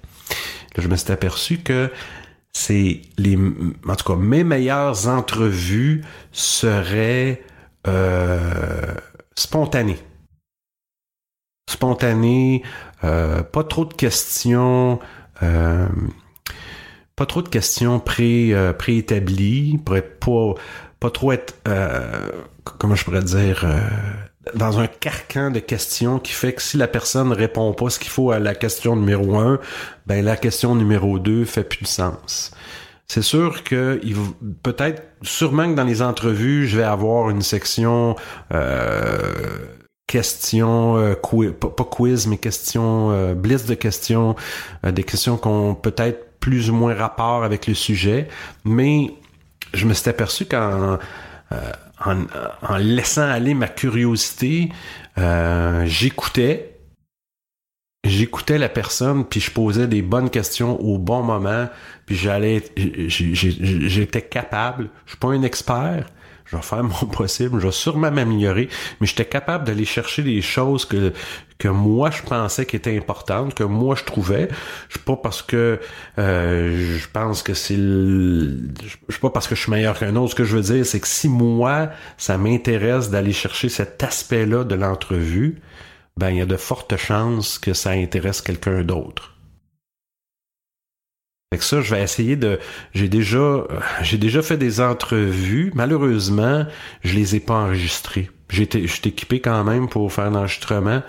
Là, 0.77 0.83
je 0.83 0.89
me 0.89 0.97
suis 0.97 1.11
aperçu 1.11 1.59
que 1.59 1.91
c'est 2.53 3.01
les, 3.17 3.37
en 3.37 3.97
tout 3.97 4.13
cas, 4.13 4.17
mes 4.17 4.45
meilleures 4.45 5.09
entrevues 5.09 6.03
seraient 6.33 7.43
euh, 7.87 8.95
spontanées 9.37 9.99
spontanées, 11.69 12.63
euh, 13.05 13.43
pas 13.43 13.63
trop 13.63 13.85
de 13.85 13.93
questions, 13.93 14.99
euh, 15.43 15.87
pas 17.15 17.27
trop 17.27 17.43
de 17.43 17.49
questions 17.49 18.01
pré, 18.01 18.51
euh, 18.53 18.73
préétablies, 18.73 19.79
pour 19.85 20.55
pas, 20.55 20.61
pas 20.99 21.11
trop 21.11 21.33
être, 21.33 21.55
comment 22.79 22.95
je 22.95 23.05
pourrais 23.05 23.23
dire, 23.23 23.67
dans 24.55 24.81
un 24.81 24.87
carcan 24.87 25.51
de 25.51 25.61
questions 25.61 26.19
qui 26.19 26.33
fait 26.33 26.55
que 26.55 26.63
si 26.63 26.79
la 26.79 26.89
personne 26.89 27.33
répond 27.33 27.73
pas 27.75 27.91
ce 27.91 27.99
qu'il 27.99 28.11
faut 28.11 28.33
à 28.33 28.39
la 28.39 28.55
question 28.55 28.97
numéro 28.97 29.39
un, 29.39 29.61
ben 30.07 30.25
la 30.25 30.37
question 30.37 30.75
numéro 30.75 31.19
deux 31.19 31.45
fait 31.45 31.65
plus 31.65 31.83
de 31.83 31.87
sens. 31.87 32.51
C'est 33.07 33.23
sûr 33.23 33.63
que 33.63 34.01
peut-être, 34.63 35.03
sûrement 35.23 35.69
que 35.71 35.75
dans 35.75 35.85
les 35.85 36.03
entrevues, 36.03 36.67
je 36.67 36.79
vais 36.79 36.85
avoir 36.85 37.31
une 37.31 37.43
section 37.43 38.17
questions, 40.09 40.97
euh, 40.97 41.15
pas, 41.15 41.85
quiz, 41.85 42.27
mais 42.27 42.39
questions, 42.39 43.13
euh, 43.13 43.35
blitz 43.35 43.67
de 43.67 43.75
questions, 43.75 44.35
euh, 44.85 44.91
des 44.91 45.05
questions 45.05 45.37
qui 45.37 45.47
ont 45.47 45.75
peut-être 45.77 46.41
plus 46.41 46.71
ou 46.71 46.75
moins 46.75 46.95
rapport 46.95 47.45
avec 47.45 47.67
le 47.67 47.75
sujet, 47.75 48.27
mais 48.65 49.13
je 49.75 49.87
me 49.87 49.93
suis 49.95 50.09
aperçu 50.09 50.47
qu'en 50.47 50.99
en, 52.05 52.17
en, 52.63 52.77
laissant 52.77 53.29
aller 53.29 53.55
ma 53.55 53.69
curiosité, 53.69 54.71
j'écoutais, 55.17 56.79
j'écoutais 58.05 58.57
la 58.57 58.69
personne, 58.69 59.25
puis 59.25 59.41
je 59.41 59.51
posais 59.51 59.89
des 59.89 60.01
bonnes 60.01 60.31
questions 60.31 60.81
au 60.81 60.97
bon 60.97 61.23
moment, 61.23 61.69
puis 62.07 62.17
j'allais, 62.17 62.63
j'étais 62.77 64.23
capable. 64.23 64.91
Je 65.07 65.11
suis 65.11 65.19
pas 65.19 65.29
un 65.29 65.43
expert, 65.43 66.07
je 66.51 66.57
vais 66.57 66.63
faire 66.63 66.83
mon 66.85 67.07
possible, 67.07 67.61
je 67.61 67.67
vais 67.67 67.73
sûrement 67.73 68.11
m'améliorer, 68.11 68.69
mais 69.01 69.07
j'étais 69.07 69.25
capable 69.25 69.65
d'aller 69.65 69.85
chercher 69.85 70.23
des 70.23 70.43
choses 70.43 70.85
que 70.85 71.13
que 71.59 71.67
moi 71.67 72.11
je 72.11 72.23
pensais 72.23 72.67
qui 72.67 72.77
étaient 72.77 72.97
importantes, 72.97 73.53
que 73.53 73.65
moi 73.65 73.97
je 73.97 74.05
trouvais. 74.05 74.49
Je 74.89 74.99
pas 74.99 75.17
parce 75.17 75.43
que 75.43 75.81
euh, 76.19 76.99
je 76.99 77.09
pense 77.13 77.43
que 77.43 77.53
c'est 77.53 77.75
je 77.75 78.97
suis 79.11 79.21
pas 79.21 79.31
parce 79.31 79.49
que 79.49 79.57
je 79.57 79.63
suis 79.63 79.71
meilleur 79.71 79.99
qu'un 79.99 80.15
autre. 80.17 80.31
Ce 80.31 80.35
que 80.37 80.45
je 80.45 80.57
veux 80.57 80.63
dire, 80.63 80.87
c'est 80.87 81.01
que 81.01 81.09
si 81.09 81.29
moi 81.29 81.91
ça 82.17 82.39
m'intéresse 82.39 83.11
d'aller 83.11 83.33
chercher 83.33 83.69
cet 83.69 84.03
aspect-là 84.03 84.65
de 84.65 84.77
l'entrevue, 84.77 85.61
ben 86.17 86.31
il 86.31 86.37
y 86.39 86.41
a 86.41 86.47
de 86.47 86.57
fortes 86.57 86.97
chances 86.97 87.59
que 87.59 87.73
ça 87.75 87.91
intéresse 87.91 88.41
quelqu'un 88.41 88.83
d'autre. 88.83 89.38
Avec 91.51 91.63
ça, 91.63 91.81
je 91.81 91.95
vais 91.95 92.03
essayer 92.03 92.37
de. 92.37 92.59
J'ai 92.93 93.09
déjà, 93.09 93.65
j'ai 94.03 94.19
déjà 94.19 94.43
fait 94.43 94.59
des 94.59 94.83
entrevues. 94.83 95.73
Malheureusement, 95.75 96.67
je 97.05 97.15
les 97.15 97.37
ai 97.37 97.41
pas 97.41 97.55
enregistrées. 97.55 98.31
J'étais, 98.51 98.83
je 98.83 98.93
suis 98.93 99.09
équipé 99.09 99.41
quand 99.41 99.65
même 99.65 99.89
pour 99.89 100.13
faire 100.13 100.31
l'enregistrement. 100.31 101.03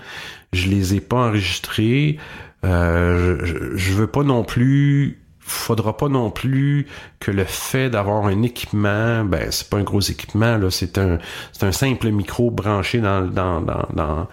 Je 0.54 0.68
les 0.68 0.94
ai 0.94 1.00
pas 1.00 1.28
enregistrées. 1.28 2.16
Euh, 2.64 3.38
je, 3.44 3.76
je 3.76 3.92
veux 3.92 4.06
pas 4.06 4.22
non 4.22 4.42
plus 4.44 5.20
faudra 5.50 5.96
pas 5.96 6.08
non 6.08 6.30
plus 6.30 6.86
que 7.18 7.30
le 7.30 7.44
fait 7.44 7.90
d'avoir 7.90 8.26
un 8.26 8.42
équipement, 8.42 9.24
ben 9.24 9.50
c'est 9.50 9.68
pas 9.68 9.78
un 9.78 9.82
gros 9.82 10.00
équipement 10.00 10.56
là, 10.56 10.70
c'est 10.70 10.96
un 10.96 11.18
c'est 11.52 11.64
un 11.64 11.72
simple 11.72 12.08
micro 12.10 12.50
branché 12.50 13.00
dans 13.00 13.22
dans 13.22 13.60
dans 13.60 13.86
dans, 13.92 14.28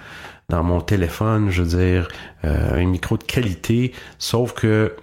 dans 0.50 0.64
mon 0.64 0.80
téléphone, 0.80 1.50
je 1.50 1.64
veux 1.64 1.78
dire 1.78 2.08
euh, 2.46 2.82
un 2.82 2.86
micro 2.86 3.18
de 3.18 3.24
qualité, 3.24 3.94
sauf 4.20 4.54
que 4.54 4.94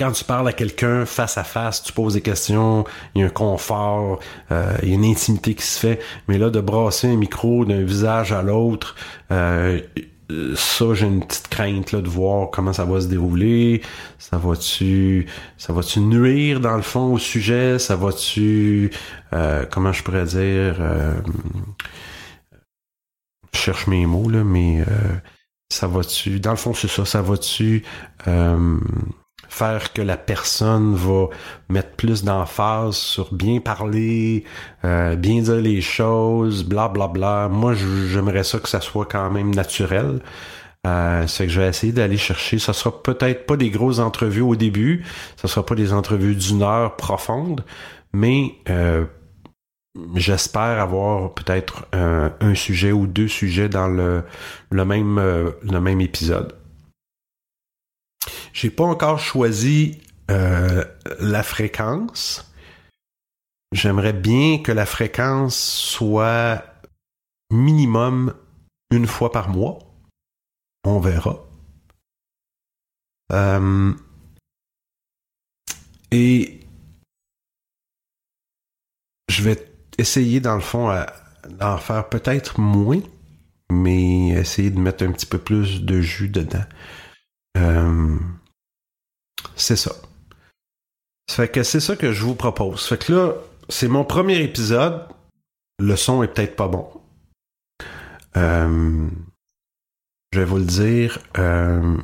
quand 0.00 0.12
tu 0.12 0.24
parles 0.24 0.48
à 0.48 0.54
quelqu'un 0.54 1.04
face 1.04 1.36
à 1.36 1.44
face, 1.44 1.82
tu 1.82 1.92
poses 1.92 2.14
des 2.14 2.22
questions, 2.22 2.86
il 3.14 3.20
y 3.20 3.22
a 3.22 3.26
un 3.26 3.30
confort, 3.30 4.18
euh, 4.50 4.74
il 4.82 4.88
y 4.88 4.92
a 4.92 4.94
une 4.94 5.04
intimité 5.04 5.54
qui 5.54 5.62
se 5.62 5.78
fait. 5.78 6.00
Mais 6.26 6.38
là, 6.38 6.48
de 6.48 6.58
brasser 6.58 7.08
un 7.08 7.16
micro 7.16 7.66
d'un 7.66 7.82
visage 7.82 8.32
à 8.32 8.40
l'autre, 8.40 8.96
euh, 9.30 9.78
ça, 10.56 10.94
j'ai 10.94 11.06
une 11.06 11.22
petite 11.22 11.48
crainte 11.48 11.92
là, 11.92 12.00
de 12.00 12.08
voir 12.08 12.48
comment 12.50 12.72
ça 12.72 12.86
va 12.86 13.02
se 13.02 13.08
dérouler. 13.08 13.82
Ça 14.18 14.38
va-tu, 14.38 15.26
ça 15.58 15.74
va-tu 15.74 16.00
nuire 16.00 16.60
dans 16.60 16.76
le 16.76 16.82
fond 16.82 17.12
au 17.12 17.18
sujet? 17.18 17.78
Ça 17.78 17.94
va-tu, 17.94 18.90
euh, 19.34 19.66
comment 19.70 19.92
je 19.92 20.02
pourrais 20.02 20.24
dire 20.24 20.76
Je 23.52 23.58
cherche 23.58 23.86
mes 23.86 24.06
mots 24.06 24.30
là, 24.30 24.44
mais 24.44 24.82
ça 25.68 25.88
va-tu 25.88 26.40
Dans 26.40 26.52
le 26.52 26.56
fond, 26.56 26.72
c'est 26.72 26.88
ça. 26.88 27.04
Ça 27.04 27.20
va-tu 27.20 27.84
faire 29.50 29.92
que 29.92 30.00
la 30.00 30.16
personne 30.16 30.94
va 30.94 31.26
mettre 31.68 31.90
plus 31.96 32.24
d'emphase 32.24 32.96
sur 32.96 33.34
bien 33.34 33.60
parler, 33.60 34.44
euh, 34.84 35.16
bien 35.16 35.42
dire 35.42 35.56
les 35.56 35.80
choses, 35.80 36.64
bla 36.64 36.88
bla 36.88 37.08
bla. 37.08 37.48
Moi, 37.48 37.74
j'aimerais 37.74 38.44
ça 38.44 38.58
que 38.58 38.68
ça 38.68 38.80
soit 38.80 39.06
quand 39.06 39.30
même 39.30 39.54
naturel. 39.54 40.20
Euh, 40.86 41.26
c'est 41.26 41.46
que 41.46 41.52
je 41.52 41.60
vais 41.60 41.68
essayer 41.68 41.92
d'aller 41.92 42.16
chercher. 42.16 42.58
Ça 42.58 42.72
sera 42.72 43.02
peut-être 43.02 43.44
pas 43.46 43.56
des 43.56 43.70
grosses 43.70 43.98
entrevues 43.98 44.40
au 44.40 44.56
début, 44.56 45.04
ça 45.36 45.48
sera 45.48 45.64
pas 45.66 45.74
des 45.74 45.92
entrevues 45.92 46.34
d'une 46.34 46.62
heure 46.62 46.96
profonde, 46.96 47.64
mais 48.14 48.54
euh, 48.70 49.04
j'espère 50.14 50.80
avoir 50.80 51.34
peut-être 51.34 51.86
un, 51.92 52.54
sujet 52.54 52.92
ou 52.92 53.06
deux 53.06 53.28
sujets 53.28 53.68
dans 53.68 53.88
le, 53.88 54.22
le 54.70 54.84
même 54.84 55.18
euh, 55.18 55.50
le 55.62 55.80
même 55.80 56.00
épisode. 56.00 56.54
J'ai 58.60 58.68
pas 58.68 58.84
encore 58.84 59.18
choisi 59.18 60.02
euh, 60.30 60.84
la 61.18 61.42
fréquence. 61.42 62.52
J'aimerais 63.72 64.12
bien 64.12 64.58
que 64.62 64.70
la 64.70 64.84
fréquence 64.84 65.56
soit 65.56 66.62
minimum 67.50 68.34
une 68.90 69.06
fois 69.06 69.32
par 69.32 69.48
mois. 69.48 69.78
On 70.84 71.00
verra. 71.00 71.42
Euh, 73.32 73.94
et 76.10 76.60
je 79.30 79.42
vais 79.42 79.72
essayer, 79.96 80.40
dans 80.40 80.56
le 80.56 80.60
fond, 80.60 80.94
d'en 81.48 81.78
faire 81.78 82.10
peut-être 82.10 82.60
moins, 82.60 83.00
mais 83.72 84.28
essayer 84.28 84.68
de 84.68 84.78
mettre 84.78 85.02
un 85.02 85.12
petit 85.12 85.24
peu 85.24 85.38
plus 85.38 85.80
de 85.80 86.02
jus 86.02 86.28
dedans. 86.28 86.66
Euh, 87.56 88.18
c'est 89.56 89.76
ça. 89.76 89.92
Que 91.52 91.62
c'est 91.62 91.80
ça 91.80 91.96
que 91.96 92.12
je 92.12 92.24
vous 92.24 92.34
propose. 92.34 92.84
Fait 92.84 92.98
que 92.98 93.12
là, 93.12 93.34
c'est 93.68 93.88
mon 93.88 94.04
premier 94.04 94.42
épisode. 94.42 95.06
Le 95.78 95.96
son 95.96 96.22
est 96.22 96.28
peut-être 96.28 96.56
pas 96.56 96.68
bon. 96.68 96.86
Euh, 98.36 99.08
je 100.32 100.38
vais 100.38 100.44
vous 100.44 100.58
le 100.58 100.64
dire. 100.64 101.18
Euh, 101.38 101.96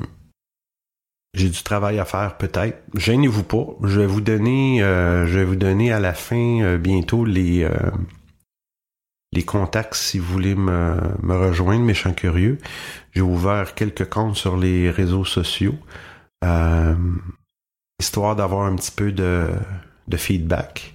j'ai 1.33 1.49
du 1.49 1.61
travail 1.61 1.99
à 1.99 2.05
faire 2.05 2.37
peut-être. 2.37 2.81
Gênez-vous 2.95 3.43
pas. 3.43 3.67
Je 3.83 3.99
vais 3.99 4.07
vous 4.07 4.21
donner, 4.21 4.81
euh, 4.81 5.27
je 5.27 5.39
vous 5.39 5.55
donner 5.55 5.91
à 5.91 5.99
la 5.99 6.13
fin 6.13 6.77
bientôt 6.77 7.23
les 7.25 7.69
les 9.33 9.43
contacts 9.43 9.95
si 9.95 10.19
vous 10.19 10.33
voulez 10.33 10.55
me, 10.55 10.95
me 11.21 11.37
rejoindre, 11.37 11.83
méchant 11.83 12.13
curieux. 12.13 12.57
J'ai 13.13 13.21
ouvert 13.21 13.75
quelques 13.75 14.09
comptes 14.09 14.35
sur 14.35 14.57
les 14.57 14.89
réseaux 14.89 15.25
sociaux, 15.25 15.75
histoire 17.99 18.35
d'avoir 18.35 18.65
un 18.65 18.75
petit 18.75 18.91
peu 18.91 19.11
de, 19.11 19.51
feedback. 20.15 20.93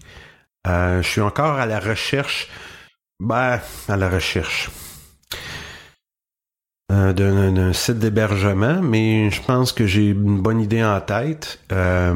je 0.66 1.02
suis 1.02 1.20
encore 1.20 1.58
à 1.58 1.66
la 1.66 1.80
recherche, 1.80 2.48
ben 3.20 3.60
à 3.88 3.96
la 3.96 4.08
recherche 4.08 4.70
euh, 6.92 7.12
d'un 7.14 7.72
site 7.72 7.98
d'hébergement, 8.00 8.82
mais 8.82 9.30
je 9.30 9.40
pense 9.40 9.72
que 9.72 9.86
j'ai 9.86 10.08
une 10.08 10.42
bonne 10.42 10.60
idée 10.60 10.84
en 10.84 11.00
tête. 11.00 11.58
Euh, 11.72 12.12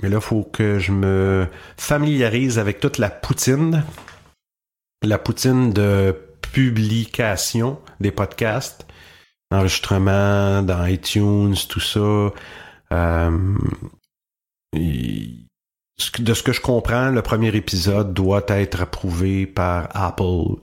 mais 0.00 0.08
là, 0.08 0.18
il 0.18 0.20
faut 0.20 0.44
que 0.44 0.78
je 0.78 0.92
me 0.92 1.48
familiarise 1.76 2.60
avec 2.60 2.78
toute 2.78 2.98
la 2.98 3.10
poutine, 3.10 3.82
la 5.02 5.18
poutine 5.18 5.72
de 5.72 6.14
publication 6.52 7.78
des 7.98 8.12
podcasts, 8.12 8.86
enregistrement 9.52 10.62
dans 10.62 10.84
iTunes, 10.86 11.54
tout 11.68 11.80
ça. 11.80 12.32
Euh, 12.92 13.56
de 14.74 16.34
ce 16.34 16.42
que 16.42 16.52
je 16.52 16.60
comprends, 16.60 17.10
le 17.10 17.22
premier 17.22 17.54
épisode 17.54 18.14
doit 18.14 18.44
être 18.48 18.80
approuvé 18.80 19.46
par 19.46 19.88
Apple 19.94 20.56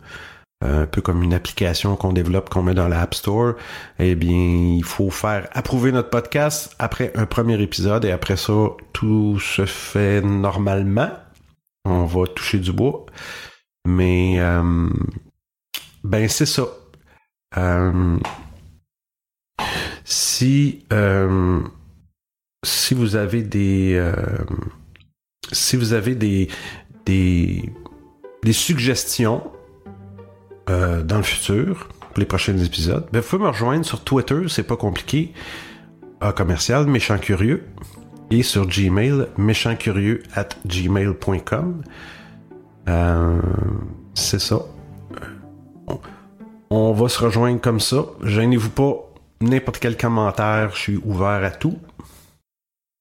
un 0.61 0.85
peu 0.85 1.01
comme 1.01 1.23
une 1.23 1.33
application 1.33 1.95
qu'on 1.95 2.11
développe, 2.11 2.49
qu'on 2.49 2.63
met 2.63 2.73
dans 2.73 2.89
l'App 2.89 3.15
Store, 3.15 3.53
eh 3.97 4.15
bien, 4.15 4.75
il 4.77 4.83
faut 4.83 5.09
faire 5.09 5.47
approuver 5.53 5.91
notre 5.91 6.09
podcast 6.09 6.75
après 6.79 7.13
un 7.15 7.25
premier 7.25 7.61
épisode 7.61 8.03
et 8.03 8.11
après 8.11 8.35
ça, 8.35 8.67
tout 8.91 9.39
se 9.39 9.65
fait 9.65 10.21
normalement. 10.21 11.11
On 11.85 12.03
va 12.03 12.27
toucher 12.27 12.59
du 12.59 12.73
bois. 12.73 13.05
Mais, 13.87 14.35
euh, 14.39 14.89
ben, 16.03 16.27
c'est 16.27 16.45
ça. 16.45 16.63
Euh, 17.57 18.19
si, 20.09 20.85
euh, 20.91 21.61
si 22.65 22.93
vous 22.93 23.15
avez 23.15 23.43
des, 23.43 24.11
si 25.51 25.77
vous 25.77 25.93
avez 25.93 26.15
des, 26.15 26.49
des, 27.05 28.53
suggestions, 28.53 29.43
euh, 30.69 31.01
dans 31.03 31.17
le 31.17 31.23
futur, 31.23 31.87
pour 31.99 32.19
les 32.19 32.25
prochains 32.25 32.57
épisodes, 32.57 33.07
ben, 33.11 33.21
vous 33.21 33.27
pouvez 33.27 33.43
me 33.43 33.49
rejoindre 33.49 33.85
sur 33.85 34.03
Twitter, 34.03 34.41
c'est 34.47 34.63
pas 34.63 34.77
compliqué. 34.77 35.33
A 36.21 36.33
commercial, 36.33 36.85
méchant 36.85 37.17
curieux. 37.17 37.65
Et 38.31 38.43
sur 38.43 38.67
Gmail, 38.67 39.27
méchantcurieux 39.37 40.21
at 40.35 40.49
gmail.com. 40.67 41.81
Euh, 42.87 43.41
c'est 44.13 44.39
ça. 44.39 44.59
On 46.69 46.91
va 46.91 47.09
se 47.09 47.23
rejoindre 47.23 47.59
comme 47.59 47.79
ça. 47.79 48.05
Gênez-vous 48.23 48.69
pas. 48.69 49.08
N'importe 49.41 49.79
quel 49.79 49.95
commentaire, 49.95 50.75
je 50.75 50.79
suis 50.79 50.97
ouvert 50.97 51.43
à 51.43 51.51
tout. 51.51 51.79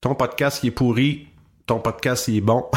Ton 0.00 0.14
podcast 0.14 0.60
il 0.62 0.68
est 0.68 0.70
pourri, 0.70 1.26
ton 1.66 1.80
podcast 1.80 2.28
il 2.28 2.36
est 2.36 2.40
bon. 2.40 2.64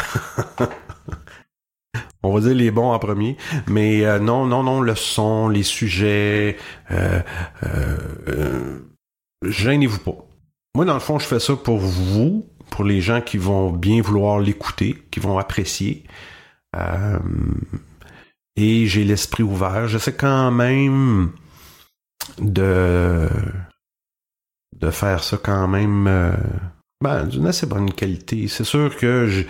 On 2.23 2.33
va 2.33 2.39
dire 2.39 2.55
les 2.55 2.71
bons 2.71 2.91
en 2.91 2.99
premier, 2.99 3.37
mais 3.67 4.05
euh, 4.05 4.19
non, 4.19 4.45
non, 4.45 4.63
non, 4.63 4.81
le 4.81 4.95
son, 4.95 5.47
les 5.47 5.63
sujets, 5.63 6.57
euh, 6.91 7.21
euh, 7.63 8.79
gênez-vous 9.43 9.99
pas. 9.99 10.25
Moi, 10.75 10.85
dans 10.85 10.93
le 10.93 10.99
fond, 10.99 11.19
je 11.19 11.25
fais 11.25 11.39
ça 11.39 11.55
pour 11.55 11.77
vous, 11.77 12.47
pour 12.69 12.83
les 12.83 13.01
gens 13.01 13.21
qui 13.21 13.37
vont 13.37 13.71
bien 13.71 14.01
vouloir 14.01 14.39
l'écouter, 14.39 14.97
qui 15.11 15.19
vont 15.19 15.37
apprécier. 15.37 16.03
et 18.55 18.87
j'ai 18.87 19.03
l'esprit 19.03 19.43
ouvert. 19.43 19.87
Je 19.87 19.97
sais 19.97 20.13
quand 20.13 20.51
même 20.51 21.31
de 22.39 23.27
de 24.79 24.89
faire 24.89 25.23
ça 25.23 25.37
quand 25.37 25.67
même 25.67 26.35
ben, 27.01 27.25
d'une 27.25 27.47
assez 27.47 27.67
bonne 27.67 27.91
qualité. 27.91 28.47
C'est 28.47 28.63
sûr 28.63 28.95
que 28.95 29.27
je, 29.27 29.43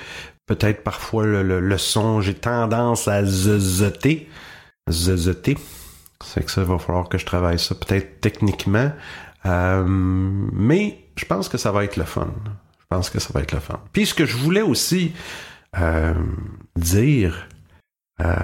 peut-être 0.45 0.83
parfois 0.83 1.25
le, 1.25 1.77
son, 1.77 2.21
j'ai 2.21 2.33
tendance 2.33 3.07
à 3.07 3.23
zezoter. 3.25 4.29
Zezoter. 4.89 5.57
C'est 6.23 6.45
que 6.45 6.51
ça 6.51 6.63
va 6.63 6.77
falloir 6.77 7.09
que 7.09 7.17
je 7.17 7.25
travaille 7.25 7.59
ça 7.59 7.75
peut-être 7.75 8.19
techniquement. 8.19 8.91
Euh, 9.45 9.85
mais 9.87 11.05
je 11.15 11.25
pense 11.25 11.49
que 11.49 11.57
ça 11.57 11.71
va 11.71 11.83
être 11.83 11.97
le 11.97 12.03
fun. 12.03 12.33
Je 12.79 12.85
pense 12.89 13.09
que 13.09 13.19
ça 13.19 13.29
va 13.33 13.41
être 13.41 13.53
le 13.53 13.59
fun. 13.59 13.79
Puis 13.93 14.07
ce 14.07 14.13
que 14.13 14.25
je 14.25 14.35
voulais 14.35 14.61
aussi 14.61 15.13
euh, 15.79 16.13
dire, 16.75 17.47
euh, 18.19 18.35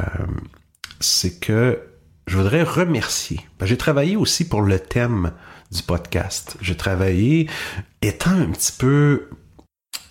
c'est 0.99 1.39
que 1.39 1.81
je 2.27 2.37
voudrais 2.37 2.63
remercier. 2.63 3.39
J'ai 3.61 3.77
travaillé 3.77 4.15
aussi 4.15 4.47
pour 4.47 4.61
le 4.61 4.79
thème 4.79 5.31
du 5.71 5.81
podcast. 5.81 6.57
J'ai 6.61 6.75
travaillé 6.75 7.49
étant 8.01 8.31
un 8.31 8.51
petit 8.51 8.73
peu 8.73 9.29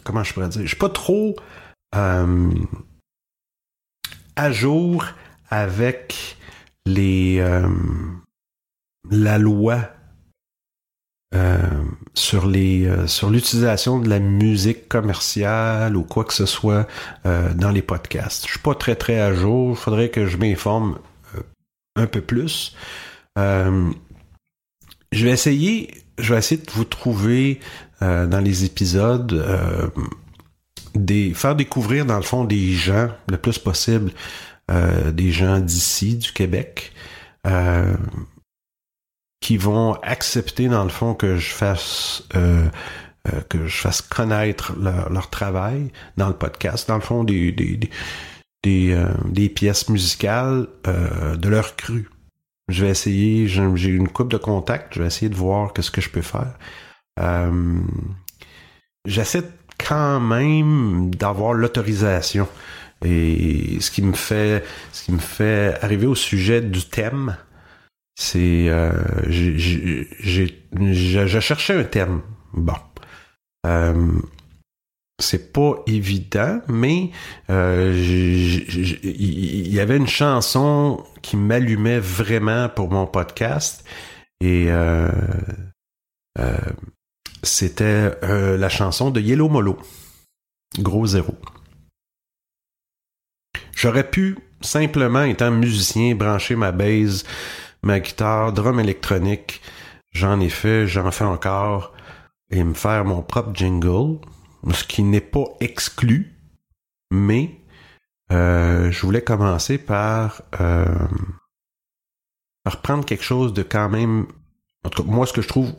comment 0.07 0.23
je 0.23 0.33
pourrais 0.33 0.49
dire, 0.49 0.63
je 0.63 0.69
suis 0.69 0.77
pas 0.77 0.89
trop 0.89 1.37
euh, 1.95 2.51
à 4.37 4.53
jour 4.53 5.05
avec 5.51 6.39
les 6.87 7.39
euh, 7.41 7.69
la 9.11 9.39
loi 9.39 9.91
euh, 11.35 11.59
sur 12.15 12.47
les 12.47 12.89
sur 13.09 13.31
l'utilisation 13.31 13.99
de 13.99 14.09
la 14.09 14.21
musique 14.21 14.89
commerciale 14.89 15.97
ou 15.97 16.05
quoi 16.05 16.25
que 16.25 16.35
ce 16.35 16.47
soit 16.47 16.87
dans 17.25 17.71
les 17.71 17.83
podcasts. 17.83 18.47
Je 18.47 18.53
suis 18.53 18.61
pas 18.61 18.75
très 18.75 18.95
très 18.95 19.19
à 19.19 19.35
jour. 19.35 19.71
Il 19.71 19.77
faudrait 19.77 20.09
que 20.09 20.27
je 20.27 20.37
m'informe 20.37 20.99
un 21.97 22.07
peu 22.07 22.21
plus. 22.21 22.75
je 23.37 23.93
vais 25.13 25.31
essayer 25.31 25.91
je 26.19 26.33
vais 26.33 26.39
essayer 26.39 26.61
de 26.61 26.71
vous 26.71 26.85
trouver 26.85 27.61
dans 28.01 28.43
les 28.43 28.65
épisodes 28.65 29.45
des, 30.97 31.35
faire 31.35 31.55
découvrir 31.55 32.07
dans 32.07 32.17
le 32.17 32.23
fond 32.23 32.45
des 32.45 32.73
gens 32.73 33.11
le 33.29 33.37
plus 33.37 33.59
possible, 33.59 34.13
euh, 34.71 35.13
des 35.13 35.31
gens 35.31 35.59
d'ici, 35.59 36.17
du 36.17 36.33
Québec, 36.33 36.93
euh, 37.47 37.97
qui 39.41 39.57
vont 39.57 39.95
accepter 40.03 40.69
dans 40.69 40.85
le 40.85 40.91
fond 40.91 41.15
que 41.15 41.37
je 41.37 41.53
fasse 41.53 42.25
euh, 42.35 42.69
que 43.49 43.67
je 43.67 43.77
fasse 43.77 44.03
connaître 44.03 44.73
leur, 44.79 45.31
travail 45.31 45.91
dans 46.17 46.29
le 46.29 46.35
podcast, 46.35 46.87
dans 46.87 46.95
le 46.95 47.01
fond 47.01 47.25
des, 47.25 47.91
des 49.27 49.49
pièces 49.49 49.89
musicales 49.89 50.67
de 50.85 51.49
leur 51.49 51.77
cru. 51.77 52.09
Je 52.69 52.85
vais 52.85 52.91
essayer, 52.91 53.47
j'ai 53.47 53.89
une 53.91 54.09
coupe 54.09 54.31
de 54.31 54.37
contacts, 54.37 54.95
je 54.95 55.01
vais 55.01 55.07
essayer 55.07 55.29
de 55.29 55.37
voir 55.37 55.73
qu'est-ce 55.73 55.91
que 55.91 56.01
je 56.01 56.11
peux 56.11 56.23
faire. 56.23 56.59
J'essaie 59.07 59.45
quand 59.79 60.21
même 60.21 61.15
d'avoir 61.15 61.53
l'autorisation. 61.55 62.49
Et 63.05 63.79
ce 63.81 63.91
qui 63.91 64.03
me 64.03 64.15
fait, 64.15 64.65
ce 64.93 65.05
qui 65.05 65.13
me 65.13 65.19
fait 65.19 65.79
arriver 65.83 66.07
au 66.07 66.15
sujet 66.15 66.61
du 66.61 66.83
thème, 66.89 67.37
c'est 68.15 68.69
euh, 68.69 68.93
j'ai 69.29 69.59
j'ai 70.73 71.41
cherché 71.41 71.75
un 71.75 71.85
thème. 71.85 72.23
Bon. 72.55 72.75
C'est 75.19 75.53
pas 75.53 75.83
évident, 75.87 76.61
mais 76.69 77.11
euh, 77.49 77.95
il 77.97 79.73
y 79.73 79.81
avait 79.81 79.97
une 79.97 80.07
chanson 80.07 81.03
qui 81.23 81.37
m'allumait 81.37 82.01
vraiment 82.01 82.69
pour 82.69 82.91
mon 82.91 83.07
podcast 83.07 83.85
et 84.41 84.67
euh, 84.69 85.11
euh 86.39 86.59
c'était 87.43 88.13
la 88.23 88.69
chanson 88.69 89.11
de 89.13 89.21
Yellow 89.21 89.49
Molo. 89.49 89.79
Gros 90.81 91.07
zéro. 91.07 91.37
J'aurais 93.77 94.11
pu 94.11 94.37
simplement, 94.61 95.23
étant 95.23 95.51
musicien, 95.51 96.15
brancher 96.15 96.57
ma 96.57 96.73
bass, 96.73 97.25
ma 97.83 98.01
guitare, 98.01 98.53
drum 98.53 98.81
électronique. 98.81 99.61
J'en 100.13 100.41
ai 100.41 100.49
fait, 100.49 100.87
j'en 100.87 101.11
fais 101.11 101.25
encore, 101.25 101.93
et 102.51 102.65
me 102.65 102.75
faire 102.75 103.05
mon 103.05 103.23
propre 103.23 103.55
jingle, 103.55 104.19
ce 104.75 104.85
qui 104.85 105.03
n'est 105.03 105.21
pas 105.21 105.45
exclu, 105.61 106.35
mais 107.11 107.61
euh, 108.33 108.91
je 108.91 109.01
voulais 109.03 109.23
commencer 109.23 109.79
par 109.79 110.43
euh, 110.61 110.85
reprendre 112.65 113.05
quelque 113.05 113.23
chose 113.23 113.53
de 113.53 113.63
quand 113.63 113.89
même, 113.89 114.27
en 114.85 114.91
tout 114.91 115.05
cas, 115.05 115.11
moi, 115.11 115.27
ce 115.27 115.33
que 115.33 115.43
je 115.43 115.49
trouve 115.49 115.73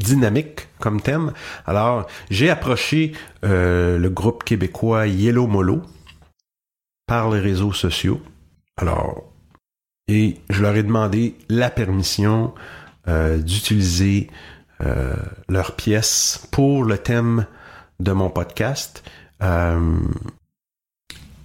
dynamique 0.00 0.68
comme 0.78 1.00
thème. 1.00 1.32
Alors, 1.66 2.06
j'ai 2.30 2.48
approché 2.48 3.12
euh, 3.44 3.98
le 3.98 4.08
groupe 4.08 4.44
québécois 4.44 5.06
Yellow 5.06 5.46
Molo 5.46 5.82
par 7.06 7.30
les 7.30 7.40
réseaux 7.40 7.72
sociaux. 7.72 8.22
Alors, 8.76 9.24
et 10.08 10.40
je 10.48 10.62
leur 10.62 10.76
ai 10.76 10.82
demandé 10.82 11.36
la 11.48 11.70
permission 11.70 12.54
d'utiliser 13.06 14.30
leurs 15.48 15.74
pièces 15.74 16.46
pour 16.52 16.84
le 16.84 16.96
thème 16.96 17.46
de 18.00 18.12
mon 18.12 18.30
podcast. 18.30 19.02
Euh, 19.42 20.00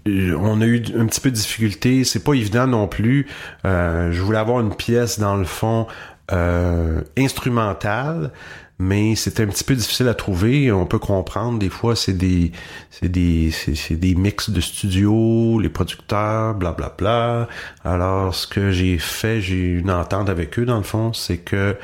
on 0.08 0.62
a 0.62 0.66
eu 0.66 0.84
un 0.98 1.06
petit 1.08 1.20
peu 1.20 1.32
de 1.32 1.36
difficulté, 1.36 2.04
c'est 2.04 2.24
pas 2.24 2.34
évident 2.34 2.68
non 2.68 2.88
plus. 2.88 3.28
Euh, 3.66 4.12
je 4.12 4.22
voulais 4.22 4.38
avoir 4.38 4.60
une 4.60 4.76
pièce 4.76 5.20
dans 5.20 5.36
le 5.36 5.46
fond 5.46 5.88
euh, 6.32 7.02
instrumentale, 7.18 8.32
mais 8.78 9.16
c'était 9.16 9.44
un 9.44 9.48
petit 9.48 9.64
peu 9.64 9.74
difficile 9.74 10.08
à 10.08 10.14
trouver. 10.14 10.72
On 10.72 10.86
peut 10.86 11.00
comprendre, 11.00 11.58
des 11.58 11.70
fois, 11.70 11.96
c'est 11.96 12.14
des 12.14 12.52
c'est 12.92 13.10
des 13.10 13.50
c'est, 13.52 13.96
des 13.96 14.14
mix 14.14 14.52
de 14.52 14.62
studio, 14.62 15.60
les 15.60 15.70
producteurs, 15.70 16.54
blablabla. 16.54 16.88
Bla, 16.98 17.48
bla. 17.84 17.92
Alors, 17.92 18.36
ce 18.36 18.46
que 18.46 18.72
j'ai 18.72 19.00
fait, 19.00 19.42
j'ai 19.42 19.64
une 19.64 19.90
entente 19.90 20.30
avec 20.30 20.60
eux 20.60 20.66
dans 20.66 20.78
le 20.78 20.84
fond, 20.84 21.14
c'est 21.14 21.38
que 21.38 21.78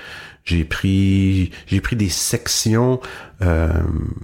j'ai 0.46 0.64
pris 0.64 1.52
j'ai 1.68 1.82
pris 1.82 1.96
des 1.96 2.10
sections 2.10 3.00
euh, 3.42 3.70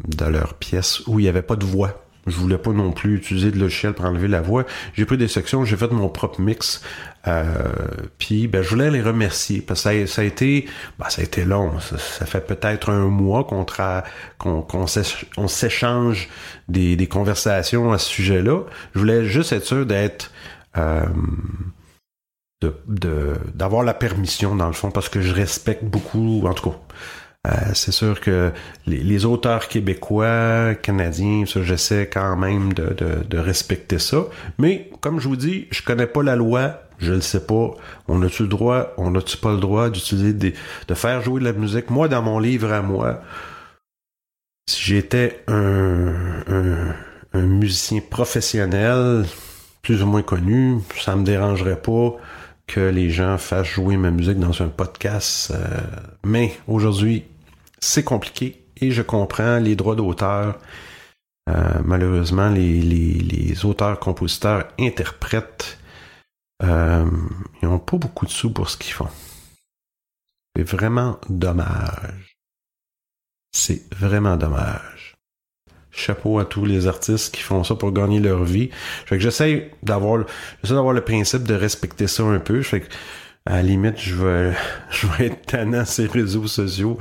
de 0.07 0.25
leurs 0.25 0.55
pièces 0.55 1.01
où 1.07 1.19
il 1.19 1.23
n'y 1.23 1.29
avait 1.29 1.41
pas 1.41 1.55
de 1.55 1.65
voix. 1.65 2.03
Je 2.27 2.35
voulais 2.35 2.57
pas 2.57 2.71
non 2.71 2.91
plus 2.91 3.15
utiliser 3.15 3.51
de 3.51 3.57
logiciel 3.57 3.93
pour 3.93 4.03
enlever 4.03 4.27
la 4.27 4.41
voix. 4.41 4.65
J'ai 4.95 5.05
pris 5.05 5.17
des 5.17 5.29
sections, 5.29 5.63
j'ai 5.63 5.77
fait 5.77 5.89
mon 5.91 6.09
propre 6.09 6.41
mix. 6.41 6.83
Euh, 7.25 7.53
puis 8.19 8.47
ben, 8.47 8.61
je 8.61 8.69
voulais 8.69 8.91
les 8.91 9.01
remercier 9.01 9.61
parce 9.61 9.83
que 9.83 10.05
ça, 10.05 10.21
a 10.21 10.25
été 10.25 10.67
ben, 10.99 11.09
ça 11.09 11.21
a 11.21 11.23
été 11.23 11.45
long. 11.45 11.79
Ça, 11.79 12.25
fait 12.25 12.45
peut-être 12.45 12.89
un 12.89 13.07
mois 13.07 13.45
qu'on 13.45 13.65
qu'on 14.37 15.47
s'échange 15.47 16.27
des, 16.67 16.97
des 16.97 17.07
conversations 17.07 17.93
à 17.93 17.97
ce 17.97 18.09
sujet-là. 18.09 18.63
Je 18.93 18.99
voulais 18.99 19.23
juste 19.25 19.53
être 19.53 19.65
sûr 19.65 19.85
d'être 19.85 20.31
euh, 20.77 21.05
de 22.61 23.35
d'avoir 23.53 23.83
la 23.83 23.93
permission 23.93 24.55
dans 24.55 24.67
le 24.67 24.73
fond 24.73 24.89
parce 24.89 25.09
que 25.09 25.21
je 25.21 25.33
respecte 25.33 25.83
beaucoup 25.83 26.43
en 26.47 26.53
tout 26.53 26.71
cas 26.71 26.77
euh, 27.47 27.51
c'est 27.73 27.91
sûr 27.91 28.19
que 28.19 28.51
les, 28.87 29.25
auteurs 29.25 29.67
québécois, 29.67 30.75
canadiens, 30.75 31.45
ça, 31.45 31.63
j'essaie 31.63 32.09
quand 32.11 32.35
même 32.35 32.73
de, 32.73 32.93
de, 33.27 33.37
respecter 33.37 33.99
ça. 33.99 34.25
Mais, 34.57 34.89
comme 35.01 35.19
je 35.19 35.29
vous 35.29 35.35
dis, 35.37 35.67
je 35.71 35.81
connais 35.81 36.07
pas 36.07 36.23
la 36.23 36.35
loi, 36.35 36.81
je 36.97 37.13
le 37.13 37.21
sais 37.21 37.45
pas. 37.45 37.71
On 38.07 38.21
a-tu 38.23 38.43
le 38.43 38.49
droit, 38.49 38.93
on 38.97 39.15
a-tu 39.15 39.37
pas 39.37 39.53
le 39.53 39.59
droit 39.59 39.89
d'utiliser 39.89 40.33
des, 40.33 40.53
de 40.87 40.93
faire 40.93 41.21
jouer 41.21 41.39
de 41.39 41.45
la 41.45 41.53
musique? 41.53 41.89
Moi, 41.89 42.09
dans 42.09 42.21
mon 42.21 42.39
livre 42.39 42.73
à 42.73 42.81
moi, 42.81 43.21
si 44.69 44.83
j'étais 44.83 45.43
un, 45.47 46.13
un, 46.47 46.95
un 47.33 47.41
musicien 47.41 48.01
professionnel, 48.01 49.25
plus 49.83 50.03
ou 50.03 50.07
moins 50.07 50.23
connu, 50.23 50.79
ça 50.99 51.15
me 51.15 51.23
dérangerait 51.23 51.81
pas 51.81 52.17
que 52.67 52.81
les 52.81 53.09
gens 53.09 53.37
fassent 53.37 53.67
jouer 53.67 53.97
ma 53.97 54.11
musique 54.11 54.39
dans 54.39 54.61
un 54.61 54.67
podcast. 54.67 55.51
Euh, 55.51 55.81
mais 56.23 56.57
aujourd'hui, 56.67 57.23
c'est 57.79 58.03
compliqué 58.03 58.63
et 58.75 58.91
je 58.91 59.01
comprends 59.01 59.57
les 59.57 59.75
droits 59.75 59.95
d'auteur. 59.95 60.59
Euh, 61.49 61.79
malheureusement, 61.83 62.49
les, 62.49 63.65
auteurs, 63.65 63.99
compositeurs, 63.99 64.67
interprètes, 64.79 65.79
euh, 66.63 67.09
ils 67.61 67.67
n'ont 67.67 67.79
pas 67.79 67.97
beaucoup 67.97 68.25
de 68.25 68.31
sous 68.31 68.51
pour 68.51 68.69
ce 68.69 68.77
qu'ils 68.77 68.93
font. 68.93 69.09
C'est 70.55 70.63
vraiment 70.63 71.19
dommage. 71.29 72.37
C'est 73.53 73.91
vraiment 73.93 74.35
dommage 74.35 75.16
chapeau 75.99 76.39
à 76.39 76.45
tous 76.45 76.65
les 76.65 76.87
artistes 76.87 77.33
qui 77.33 77.41
font 77.41 77.63
ça 77.63 77.75
pour 77.75 77.91
gagner 77.91 78.19
leur 78.19 78.43
vie. 78.43 78.69
Fait 79.05 79.17
que 79.17 79.23
j'essaie 79.23 79.71
d'avoir, 79.83 80.25
d'avoir 80.63 80.93
le 80.93 81.01
principe 81.01 81.43
de 81.43 81.53
respecter 81.53 82.07
ça 82.07 82.23
un 82.23 82.39
peu. 82.39 82.61
Fait 82.61 82.81
que, 82.81 82.87
à 83.45 83.57
la 83.57 83.63
limite, 83.63 83.99
je 83.99 84.15
vais, 84.15 84.53
je 84.91 85.07
vais 85.07 85.27
être 85.27 85.45
tannant 85.45 85.85
ces 85.85 86.07
réseaux 86.07 86.47
sociaux. 86.47 86.97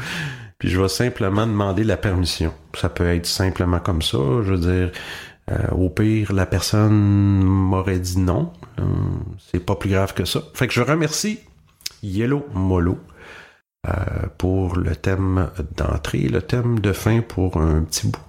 Puis 0.58 0.70
je 0.70 0.80
vais 0.80 0.88
simplement 0.88 1.46
demander 1.46 1.84
la 1.84 1.96
permission. 1.96 2.54
Ça 2.74 2.88
peut 2.88 3.08
être 3.08 3.26
simplement 3.26 3.78
comme 3.78 4.00
ça. 4.00 4.18
Je 4.42 4.54
veux 4.54 4.58
dire, 4.58 4.90
euh, 5.50 5.68
au 5.72 5.90
pire, 5.90 6.32
la 6.32 6.46
personne 6.46 7.42
m'aurait 7.42 8.00
dit 8.00 8.18
non. 8.18 8.52
Euh, 8.78 8.82
c'est 9.52 9.64
pas 9.64 9.76
plus 9.76 9.90
grave 9.90 10.14
que 10.14 10.24
ça. 10.24 10.40
Fait 10.54 10.66
que 10.66 10.72
je 10.72 10.82
remercie 10.82 11.40
Yellow 12.02 12.46
Molo 12.54 12.98
euh, 13.86 13.92
pour 14.38 14.76
le 14.76 14.96
thème 14.96 15.50
d'entrée, 15.76 16.28
le 16.28 16.42
thème 16.42 16.80
de 16.80 16.92
fin 16.92 17.20
pour 17.20 17.58
un 17.58 17.82
petit 17.82 18.08
bout. 18.08 18.25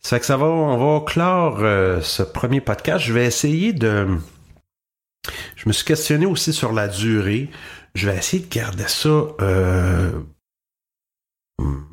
Ça 0.00 0.16
fait 0.16 0.20
que 0.20 0.26
ça 0.26 0.36
va, 0.36 0.46
on 0.46 0.76
va 0.76 1.04
clore 1.04 1.58
euh, 1.60 2.00
ce 2.00 2.22
premier 2.22 2.60
podcast. 2.60 3.04
Je 3.04 3.12
vais 3.12 3.26
essayer 3.26 3.72
de. 3.72 4.06
Je 5.56 5.68
me 5.68 5.72
suis 5.72 5.84
questionné 5.84 6.24
aussi 6.24 6.52
sur 6.52 6.72
la 6.72 6.88
durée. 6.88 7.50
Je 7.94 8.08
vais 8.08 8.16
essayer 8.16 8.42
de 8.42 8.48
garder 8.48 8.86
ça 8.86 9.08
euh, 9.40 10.12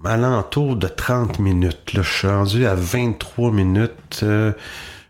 alentour 0.04 0.76
de 0.76 0.88
30 0.88 1.40
minutes. 1.40 1.94
Là, 1.94 2.04
je 2.04 2.12
suis 2.12 2.28
rendu 2.28 2.66
à 2.66 2.76
23 2.76 3.52
minutes. 3.52 4.22
Euh, 4.24 4.54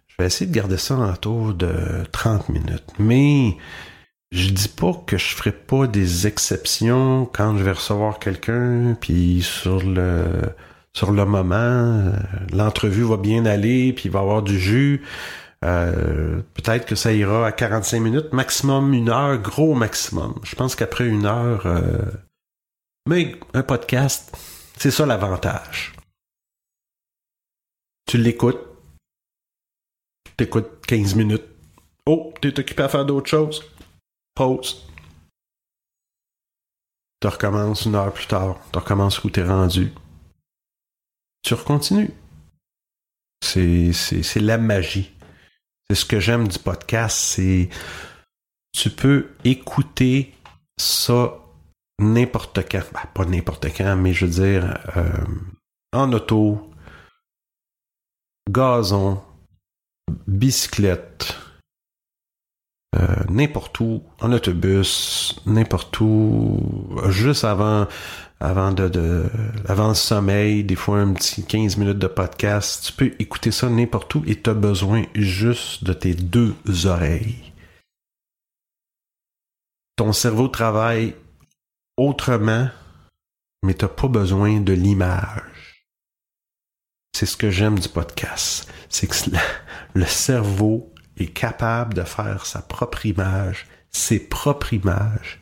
je 0.08 0.15
vais 0.17 0.26
essayer 0.26 0.50
de 0.50 0.56
garder 0.56 0.78
ça 0.78 0.95
alentour 0.95 1.54
de 1.54 2.06
30 2.12 2.50
minutes. 2.50 2.93
Mais 2.98 3.58
je 4.32 4.50
dis 4.50 4.69
pas 4.69 4.93
que 5.06 5.17
je 5.17 5.36
ferai 5.36 5.52
pas 5.52 5.88
des 5.88 6.28
exceptions 6.28 7.30
quand 7.32 7.58
je 7.58 7.63
vais 7.63 7.74
recevoir 7.74 8.19
quelqu'un, 8.19 8.98
puis 9.00 9.41
sur 9.43 9.82
le 9.82 10.24
sur 10.95 11.12
le 11.12 11.25
moment, 11.25 11.55
euh, 11.55 12.13
l'entrevue 12.53 13.03
va 13.03 13.17
bien 13.17 13.45
aller, 13.45 13.91
puis 13.91 14.05
il 14.05 14.12
va 14.12 14.19
y 14.19 14.21
avoir 14.21 14.41
du 14.41 14.58
jus. 14.58 15.05
Euh, 15.65 16.41
peut-être 16.53 16.86
que 16.86 16.95
ça 16.95 17.12
ira 17.12 17.45
à 17.45 17.51
45 17.51 17.99
minutes, 17.99 18.31
maximum 18.31 18.93
une 18.93 19.10
heure, 19.10 19.38
gros 19.38 19.75
maximum. 19.75 20.39
Je 20.43 20.55
pense 20.55 20.73
qu'après 20.73 21.05
une 21.05 21.25
heure, 21.25 21.65
euh, 21.65 21.99
mais 23.10 23.38
un 23.53 23.62
podcast, 23.62 24.38
c'est 24.77 24.89
ça 24.89 25.05
l'avantage. 25.05 25.93
Tu 28.08 28.17
l'écoutes, 28.17 28.65
t'écoutes 30.38 30.86
15 30.88 31.15
minutes. 31.15 31.45
Oh, 32.05 32.34
t'es 32.39 32.58
occupé 32.58 32.84
à 32.84 32.88
faire 32.88 33.05
d'autres 33.05 33.29
choses. 33.29 33.69
Pause. 34.34 34.88
Tu 37.19 37.27
recommences 37.27 37.86
une 37.86 37.95
heure 37.95 38.13
plus 38.13 38.27
tard. 38.27 38.58
Tu 38.71 38.79
recommences 38.79 39.21
où 39.25 39.29
t'es 39.29 39.43
rendu 39.43 39.91
tu 41.45 41.53
recontinues. 41.53 42.12
C'est, 43.41 43.91
la 44.38 44.58
magie. 44.58 45.13
C'est 45.88 45.95
ce 45.95 46.05
que 46.05 46.19
j'aime 46.19 46.47
du 46.47 46.58
podcast, 46.58 47.17
c'est 47.17 47.69
tu 48.73 48.89
peux 48.89 49.29
écouter 49.43 50.34
ça 50.77 51.38
n'importe 51.99 52.67
quand. 52.69 52.81
Ben, 52.91 53.01
pas 53.13 53.25
n'importe 53.25 53.67
quand, 53.77 53.95
mais 53.95 54.12
je 54.12 54.25
veux 54.25 54.31
dire 54.31 54.77
euh, 54.97 55.25
en 55.93 56.12
auto, 56.12 56.71
gazon, 58.49 59.23
bicyclette, 60.27 61.38
euh, 62.95 63.15
n'importe 63.29 63.79
où, 63.79 64.03
en 64.21 64.31
autobus, 64.31 65.39
n'importe 65.45 65.99
où, 65.99 66.89
juste 67.10 67.43
avant 67.43 67.88
avant 68.39 68.71
de, 68.71 69.29
avant 69.67 69.89
le 69.89 69.93
sommeil, 69.93 70.63
des 70.63 70.75
fois 70.75 70.99
un 70.99 71.13
petit 71.13 71.43
15 71.43 71.77
minutes 71.77 71.99
de 71.99 72.08
podcast. 72.08 72.86
Tu 72.86 72.93
peux 72.93 73.15
écouter 73.19 73.51
ça 73.51 73.69
n'importe 73.69 74.13
où 74.15 74.23
et 74.27 74.41
tu 74.41 74.49
as 74.49 74.53
besoin 74.53 75.03
juste 75.15 75.84
de 75.84 75.93
tes 75.93 76.13
deux 76.13 76.55
oreilles. 76.86 77.53
Ton 79.95 80.12
cerveau 80.12 80.49
travaille 80.49 81.15
autrement, 81.97 82.69
mais 83.63 83.73
tu 83.73 83.88
pas 83.88 84.08
besoin 84.08 84.60
de 84.60 84.73
l'image. 84.73 85.86
C'est 87.15 87.25
ce 87.25 87.38
que 87.38 87.49
j'aime 87.49 87.79
du 87.79 87.88
podcast. 87.88 88.69
C'est 88.89 89.08
que 89.08 89.15
le 89.93 90.05
cerveau 90.05 90.93
est 91.17 91.34
capable 91.34 91.93
de 91.93 92.04
faire 92.04 92.45
sa 92.45 92.62
propre 92.62 93.06
image, 93.06 93.67
ses 93.91 94.19
propres 94.19 94.73
images, 94.73 95.41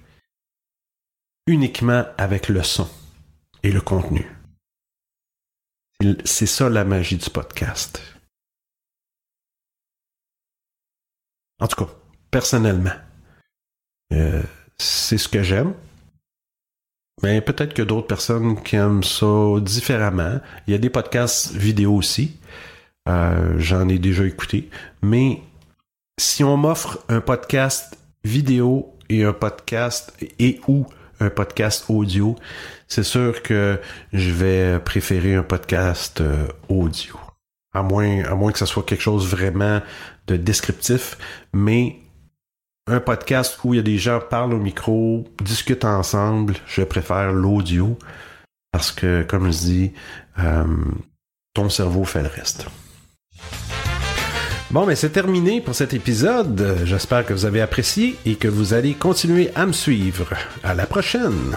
uniquement 1.47 2.05
avec 2.17 2.49
le 2.49 2.63
son 2.63 2.89
et 3.63 3.71
le 3.71 3.81
contenu. 3.81 4.29
C'est 6.25 6.45
ça 6.45 6.69
la 6.69 6.83
magie 6.83 7.17
du 7.17 7.29
podcast. 7.29 8.01
En 11.59 11.67
tout 11.67 11.85
cas, 11.85 11.91
personnellement, 12.29 12.91
euh, 14.11 14.43
c'est 14.77 15.17
ce 15.17 15.29
que 15.29 15.43
j'aime. 15.43 15.73
Mais 17.21 17.41
peut-être 17.41 17.73
que 17.73 17.81
d'autres 17.81 18.07
personnes 18.07 18.61
qui 18.63 18.75
aiment 18.75 19.03
ça 19.03 19.59
différemment. 19.61 20.41
Il 20.67 20.71
y 20.71 20.75
a 20.75 20.79
des 20.79 20.89
podcasts 20.89 21.53
vidéo 21.53 21.95
aussi. 21.95 22.37
Euh, 23.07 23.57
j'en 23.59 23.87
ai 23.87 23.99
déjà 23.99 24.25
écouté. 24.25 24.69
Mais 25.01 25.41
si 26.23 26.43
on 26.43 26.55
m'offre 26.55 26.99
un 27.09 27.19
podcast 27.19 27.97
vidéo 28.23 28.95
et 29.09 29.25
un 29.25 29.33
podcast 29.33 30.13
et 30.39 30.61
ou 30.67 30.85
un 31.19 31.29
podcast 31.29 31.85
audio, 31.89 32.35
c'est 32.87 33.03
sûr 33.03 33.43
que 33.43 33.79
je 34.13 34.31
vais 34.31 34.79
préférer 34.79 35.35
un 35.35 35.43
podcast 35.43 36.21
euh, 36.21 36.47
audio. 36.69 37.19
À 37.73 37.83
moins, 37.83 38.23
à 38.23 38.35
moins 38.35 38.51
que 38.51 38.59
ce 38.59 38.65
soit 38.65 38.83
quelque 38.83 39.01
chose 39.01 39.27
vraiment 39.27 39.81
de 40.27 40.37
descriptif, 40.37 41.17
mais 41.53 41.99
un 42.87 43.01
podcast 43.01 43.59
où 43.63 43.73
il 43.73 43.77
y 43.77 43.79
a 43.79 43.83
des 43.83 43.97
gens 43.97 44.19
parlent 44.21 44.53
au 44.53 44.59
micro, 44.59 45.25
discutent 45.43 45.85
ensemble, 45.85 46.55
je 46.67 46.83
préfère 46.83 47.33
l'audio 47.33 47.97
parce 48.71 48.91
que, 48.91 49.23
comme 49.23 49.51
je 49.51 49.57
dis, 49.57 49.93
euh, 50.39 50.63
ton 51.53 51.69
cerveau 51.69 52.05
fait 52.05 52.23
le 52.23 52.29
reste. 52.29 52.67
Bon, 54.73 54.87
mais 54.87 54.95
c'est 54.95 55.11
terminé 55.11 55.61
pour 55.61 55.75
cet 55.75 55.93
épisode. 55.93 56.79
J'espère 56.83 57.27
que 57.27 57.33
vous 57.33 57.45
avez 57.45 57.61
apprécié 57.61 58.15
et 58.25 58.33
que 58.33 58.47
vous 58.47 58.73
allez 58.73 58.95
continuer 58.95 59.51
à 59.53 59.67
me 59.67 59.71
suivre. 59.71 60.33
À 60.63 60.73
la 60.73 60.87
prochaine! 60.87 61.55